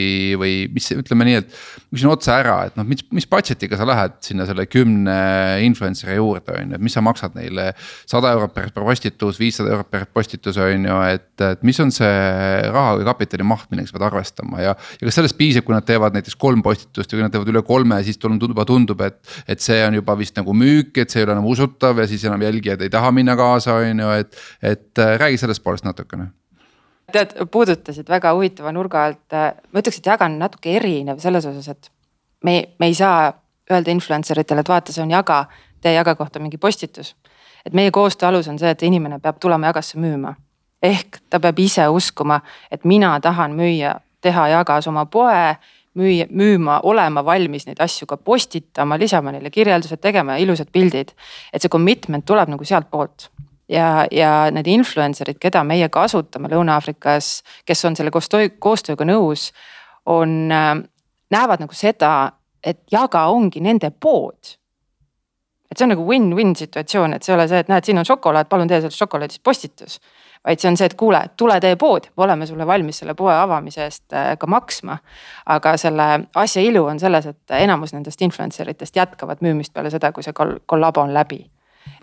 [0.40, 1.56] või mis ütleme nii, et.
[1.90, 5.18] küsin otse ära, et noh, mis, mis budget'iga sa lähed sinna selle kümne
[5.66, 7.70] influencer'i juurde on ju, et mis sa maksad neile.
[8.08, 12.14] sada eurot per postitus, viissada eurot per postitus on ju, et, et mis on see
[12.72, 14.74] raha või kapitali maht, millega sa pead arvestama ja.
[14.74, 17.64] ja kas sellest piisab, kui nad teevad näiteks kolm postitust ja kui nad teevad üle
[17.66, 19.20] kolme, siis tundub, juba tundub, et.
[19.48, 22.24] et see on juba vist nagu müük, et see ei ole enam usutav ja siis
[22.28, 24.42] enam jälgijad ei taha minna kaasa, on ju, et,
[24.74, 26.30] et räägi sellest poolest natukene
[27.12, 29.36] tead, puudutasid väga huvitava nurga alt,
[29.72, 31.90] ma ütleks, et jagan natuke erinev selles osas, et
[32.44, 33.30] me, me ei saa
[33.72, 35.44] öelda influencer itele, et vaata, see on jaga,
[35.84, 37.16] tee jaga kohta mingi postitus.
[37.66, 40.34] et meie koostöö alus on see, et inimene peab tulema jagasse müüma.
[40.82, 42.40] ehk ta peab ise uskuma,
[42.70, 45.56] et mina tahan müüa, teha jagas oma poe
[45.98, 51.12] müüa, müüma, olema valmis neid asju ka postitama, lisama neile kirjeldused, tegema ilusad pildid.
[51.52, 53.30] et see commitment tuleb nagu sealtpoolt
[53.68, 57.32] ja, ja need influencer'id, keda meie kasutame Lõuna-Aafrikas,
[57.68, 59.50] kes on selle koostöö, koostööga nõus,
[60.06, 60.74] on, äh,
[61.30, 62.32] näevad nagu seda,
[62.64, 64.58] et Jaga ongi nende pood
[65.70, 68.08] et see on nagu win-win situatsioon, et see ei ole see, et näed, siin on
[68.08, 69.98] šokolaad, palun tee sellest šokolaadist postitus.
[70.46, 73.34] vaid see on see, et kuule, tule tee poodi, me oleme sulle valmis selle poe
[73.34, 74.98] avamise eest äh, ka maksma.
[75.46, 80.12] aga selle asja ilu on selles, et enamus nendest influencer itest jätkavad müümist peale seda,
[80.12, 80.32] kui see
[80.66, 81.44] kollabo on läbi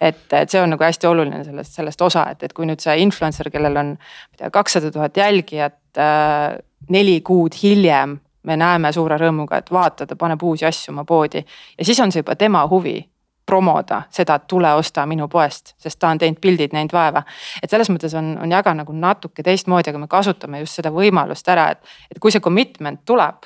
[0.01, 2.97] et, et see on nagu hästi oluline sellest, sellest osa, et, et kui nüüd see
[3.03, 6.55] influencer, kellel on, ma ei tea, kakssada tuhat jälgijat äh,
[6.89, 11.41] neli kuud hiljem me näeme suure rõõmuga, et vaata, ta paneb uusi asju oma poodi
[11.41, 12.99] ja siis on see juba tema huvi
[13.45, 17.23] promoda seda, et tule osta minu poest, sest ta on teinud pildid, näinud vaeva.
[17.63, 21.49] et selles mõttes on, on Jaga nagu natuke teistmoodi, aga me kasutame just seda võimalust
[21.49, 23.45] ära, et, et kui see commitment tuleb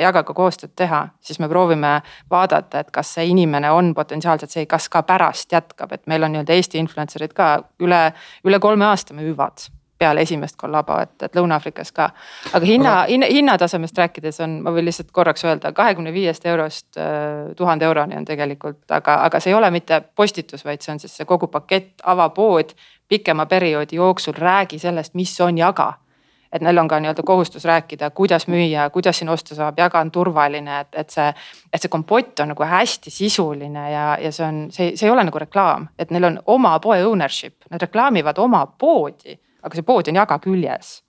[0.00, 4.88] Jagaga koostööd teha, siis me proovime vaadata, et kas see inimene on potentsiaalselt see, kas
[4.92, 8.02] ka pärast jätkab, et meil on nii-öelda Eesti influencer'id ka üle,
[8.44, 9.68] üle kolme aasta müüvad
[9.98, 12.10] peale esimest kollabo, et, et Lõuna-Aafrikas ka.
[12.52, 16.98] aga hinna aga..., hinna, hinnatasemest rääkides on, ma võin lihtsalt korraks öelda, kahekümne viiest eurost
[17.00, 21.00] äh, tuhande euroni on tegelikult, aga, aga see ei ole mitte postitus, vaid see on
[21.00, 22.76] siis see kogu pakett, avapood
[23.08, 25.94] pikema perioodi jooksul, räägi sellest, mis on jaga
[26.56, 30.10] et neil on ka nii-öelda kohustus rääkida, kuidas müüa, kuidas siin osta saab, jaga on
[30.10, 31.32] turvaline, et, et see.
[31.72, 35.24] et see kompott on nagu hästi sisuline ja, ja see on, see, see ei ole
[35.28, 39.36] nagu reklaam, et neil on oma poe ownership, nad reklaamivad oma poodi
[39.66, 41.00] aga see pood on jaga küljes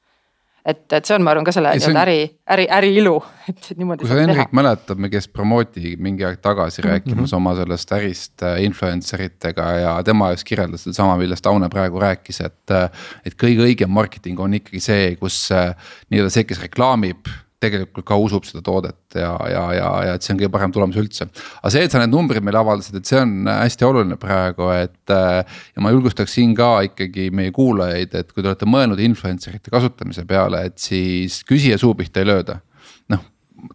[0.67, 2.17] et, et see on, ma arvan ka selle nii-öelda äri,
[2.55, 3.15] äri, äri ilu,
[3.47, 4.03] et niimoodi.
[4.03, 6.91] kui sa Hendrik mäletad, me käis Promoti mingi aeg tagasi mm -hmm.
[6.91, 11.99] rääkimas oma sellest ärist äh, influencer itega ja tema just kirjeldas sedasama, millest Aune praegu
[11.99, 12.71] rääkis, et.
[12.71, 12.89] Äh,
[13.25, 15.75] et kõige õigem marketing on ikkagi see, kus äh,
[16.09, 17.27] nii-öelda see, kes reklaamib
[17.63, 20.99] tegelikult ka usub seda toodet ja, ja, ja, ja et see on kõige parem tulemus
[21.01, 21.25] üldse.
[21.61, 25.13] aga see, et sa need numbrid meile avaldasid, et see on hästi oluline praegu, et
[25.13, 29.57] äh, ja ma julgustaks siin ka ikkagi meie kuulajaid, et kui te olete mõelnud influencer
[29.57, 32.61] ite kasutamise peale, et siis küsija suu pihta ei lööda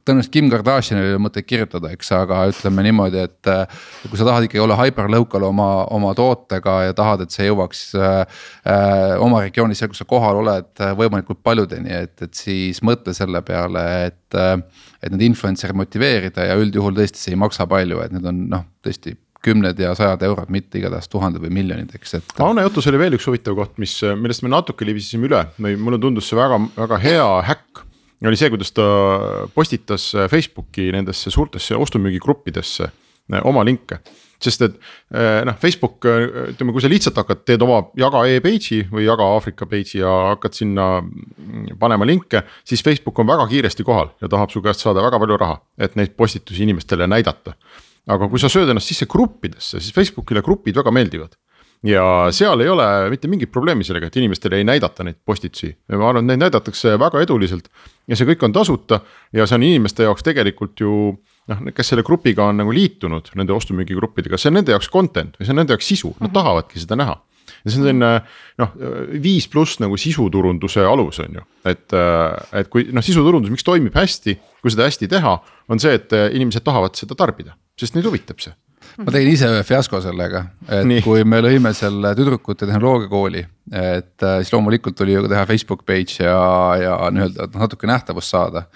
[0.03, 3.51] tõenäoliselt Kim Kardashinil ei ole mõtet kirjutada, eks, aga ütleme niimoodi, et.
[4.09, 8.45] kui sa tahad ikkagi olla hyper-local oma, oma tootega ja tahad, et see jõuaks äh,
[9.22, 13.85] oma regioonis, seal kus sa kohal oled, võimalikult paljudeni, et, et siis mõtle selle peale,
[14.11, 14.18] et.
[15.03, 18.64] et need influencer'id motiveerida ja üldjuhul tõesti see ei maksa palju, et need on noh,
[18.87, 22.35] tõesti kümned ja sajad eurod, mitte igatahes tuhanded või miljonid, eks, et.
[22.43, 25.99] Aune jutus oli veel üks huvitav koht, mis, millest me natuke libisesime üle või mulle
[26.03, 27.83] tundus see väga, väga hea häkk
[28.31, 28.85] oli see, kuidas ta
[29.55, 34.03] postitas Facebooki nendesse suurtesse ostumüügigruppidesse eh, oma linke.
[34.43, 34.73] sest et
[35.14, 39.68] eh, noh, Facebook ütleme, kui sa lihtsalt hakkad, teed oma jaga e-page'i või jaga Aafrika
[39.70, 42.43] page'i ja hakkad sinna mm, panema linke.
[42.64, 45.97] siis Facebook on väga kiiresti kohal ja tahab su käest saada väga palju raha, et
[45.97, 47.55] neid postitusi inimestele näidata.
[48.11, 51.39] aga kui sa sööd ennast sisse gruppidesse, siis Facebookile grupid väga meeldivad
[51.87, 52.05] ja
[52.35, 55.72] seal ei ole mitte mingit probleemi sellega, et inimestele ei näidata neid postitusi.
[55.91, 57.68] ma arvan, et neid näidatakse väga eduliselt
[58.09, 59.01] ja see kõik on tasuta
[59.33, 60.95] ja see on inimeste jaoks tegelikult ju
[61.51, 65.49] noh, kes selle grupiga on nagu liitunud, nende ostu-müügigruppidega, see on nende jaoks content või
[65.49, 66.39] see on nende jaoks sisu, nad mhm.
[66.39, 67.18] tahavadki seda näha
[67.64, 68.12] ja see on selline
[68.62, 68.76] noh,
[69.22, 71.99] viis pluss nagu sisuturunduse alus on ju, et,
[72.59, 75.35] et kui noh, sisuturundus, miks toimib hästi, kui seda hästi teha,
[75.72, 78.55] on see, et inimesed tahavad seda tarbida, sest neid huvitab see
[78.99, 81.03] ma tegin ise ühe fiasko sellega, et Nii.
[81.05, 86.24] kui me lõime selle tüdrukute tehnoloogiakooli, et äh, siis loomulikult tuli ju teha Facebook page
[86.24, 86.38] ja,
[86.80, 88.66] ja nii-öelda natuke nähtavust saada.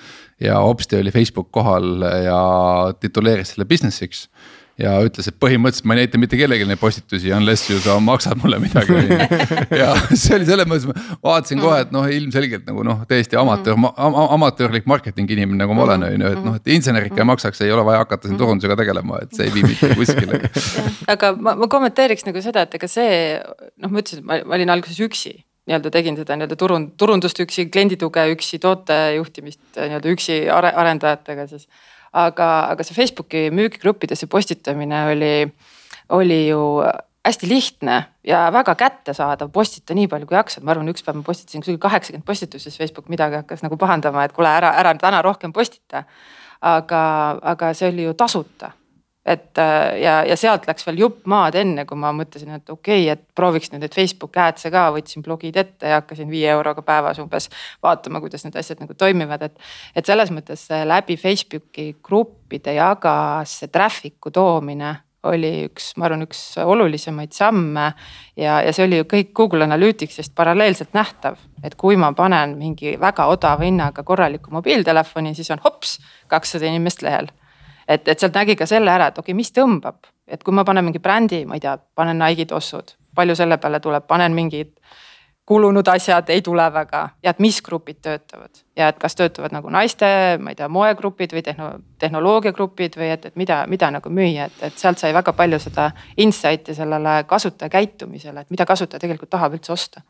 [0.40, 2.40] ja hopsti oli Facebook kohal ja
[3.00, 4.26] tituleeris selle business'iks
[4.80, 8.36] ja ütles, et põhimõtteliselt ma ei näita mitte kellelegi neid postitusi unless ju sa maksad
[8.42, 8.96] mulle midagi
[9.80, 13.78] ja see oli selles mõttes, ma vaatasin kohe, et noh, ilmselgelt nagu noh, täiesti amatöör
[13.78, 17.30] am,, amatöörlik marketingi inimene nagu ma olen, on ju, et noh, et insener ikka ei
[17.32, 20.42] maksaks, ei ole vaja hakata siin turundusega tegelema, et see ei vii mitte kuskile.
[21.16, 23.10] aga ma, ma kommenteeriks nagu seda, et ega see
[23.80, 27.40] noh, ma ütlesin, et ma, ma olin alguses üksi nii-öelda tegin seda nii-öelda turund-, turundust
[27.42, 31.66] üksi, kliendituge üksi, tootejuhtimist nii-öelda üksi are, arendajatega siis
[32.16, 35.34] aga, aga see Facebooki müügigruppidesse postitamine oli,
[36.16, 36.62] oli ju
[37.26, 41.26] hästi lihtne ja väga kättesaadav, postita nii palju kui jaksad, ma arvan, üks päev ma
[41.26, 45.22] postitasin kuskil kaheksakümmend postitust, siis Facebook midagi hakkas nagu pahandama, et kuule, ära, ära täna
[45.26, 46.04] rohkem postita.
[46.66, 47.00] aga,
[47.42, 48.70] aga see oli ju tasuta
[49.26, 53.06] et äh, ja, ja sealt läks veel jupp maad enne, kui ma mõtlesin, et okei
[53.06, 56.84] okay,, et prooviks nüüd neid Facebook ads'e ka, võtsin blogid ette ja hakkasin viie euroga
[56.86, 57.50] päevas umbes
[57.82, 59.58] vaatama, kuidas need asjad nagu toimivad, et.
[59.98, 64.94] et selles mõttes läbi Facebooki gruppide jagas see traffic'u toomine
[65.26, 67.88] oli üks, ma arvan, üks olulisemaid samme.
[68.38, 72.94] ja, ja see oli ju kõik Google Analyticsist paralleelselt nähtav, et kui ma panen mingi
[73.00, 75.98] väga odava hinnaga korraliku mobiiltelefoni, siis on hops,
[76.30, 77.32] kakssada inimest lehel
[77.88, 80.64] et, et sealt nägi ka selle ära, et okei okay,, mis tõmbab, et kui ma
[80.64, 84.74] panen mingi brändi, ma ei tea, panen Nike'i tossud palju selle peale tuleb, panen mingid
[85.46, 87.02] kulunud asjad ei tule väga.
[87.22, 88.62] Ja et mis grupid töötavad?
[88.76, 90.08] Ja et kas töötavad nagu naiste,
[90.42, 91.68] ma ei tea, moegrupid või tehno,
[92.02, 95.92] tehnoloogiagrupid või et, et mida, mida nagu müüa, et, et sealt sai väga palju seda
[96.22, 100.02] insight'i sellele kasutaja käitumisele, et mida kasutaja tegelikult tahab üldse osta.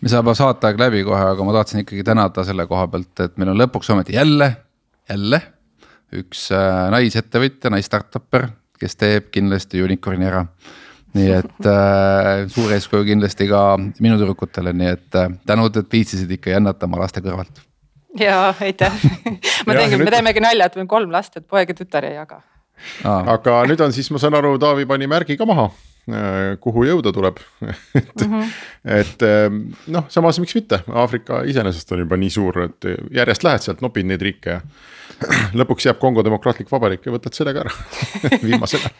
[0.00, 3.50] Me saame saateaeg läbi kohe, aga ma tahtsin ikkagi tänada selle koha pealt, et meil
[3.50, 4.52] on lõpuks ometi jälle,
[5.10, 5.42] jälle
[6.14, 8.50] üks äh, naisettevõtja, nais-startup'er,
[8.80, 10.44] kes teeb kindlasti unicorn'i ära
[11.16, 16.36] nii et äh, suur eeskuju kindlasti ka minu tüdrukutele, nii et äh, tänud, et viitsisid
[16.38, 17.62] ikka jännata oma laste kõrvalt.
[18.26, 19.02] ja aitäh
[19.66, 22.16] ma teengi, me teemegi nalja, et meil on kolm last, et poeg ja tütar ei
[22.16, 22.40] jaga.
[23.04, 27.12] aga nüüd on siis, ma saan aru, Taavi pani märgi ka maha äh, kuhu jõuda
[27.16, 27.40] tuleb
[28.00, 28.50] et mm, -hmm.
[28.98, 33.64] et ähm, noh, samas miks mitte, Aafrika iseenesest on juba nii suur, et järjest lähed
[33.64, 34.60] sealt, nopid neid riike ja
[35.58, 37.72] lõpuks jääb Kongo Demokraatlik Vabariik ja võtad selle ka ära
[38.46, 38.90] viimasena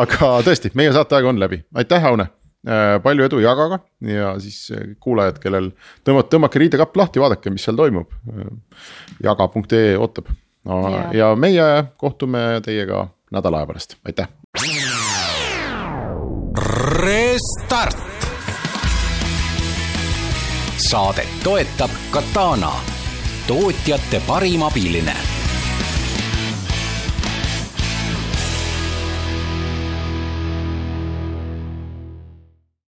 [0.00, 2.28] aga tõesti, meie saateaeg on läbi, aitäh, Aune
[2.68, 5.70] äh, palju edu Jagaga ja siis äh, kuulajad, kellel
[6.06, 8.10] tõmbate, tõmmake riidekapp lahti, vaadake, mis seal toimub.
[8.32, 8.50] Äh,
[9.24, 10.32] jaga.ee ootab
[10.66, 11.04] no, ja.
[11.20, 11.68] ja meie
[12.00, 14.28] kohtume teiega nädala aja pärast, aitäh.
[16.96, 18.04] Restart.
[20.86, 22.95] saadet toetab Katana
[23.46, 25.14] tootjate parim abiline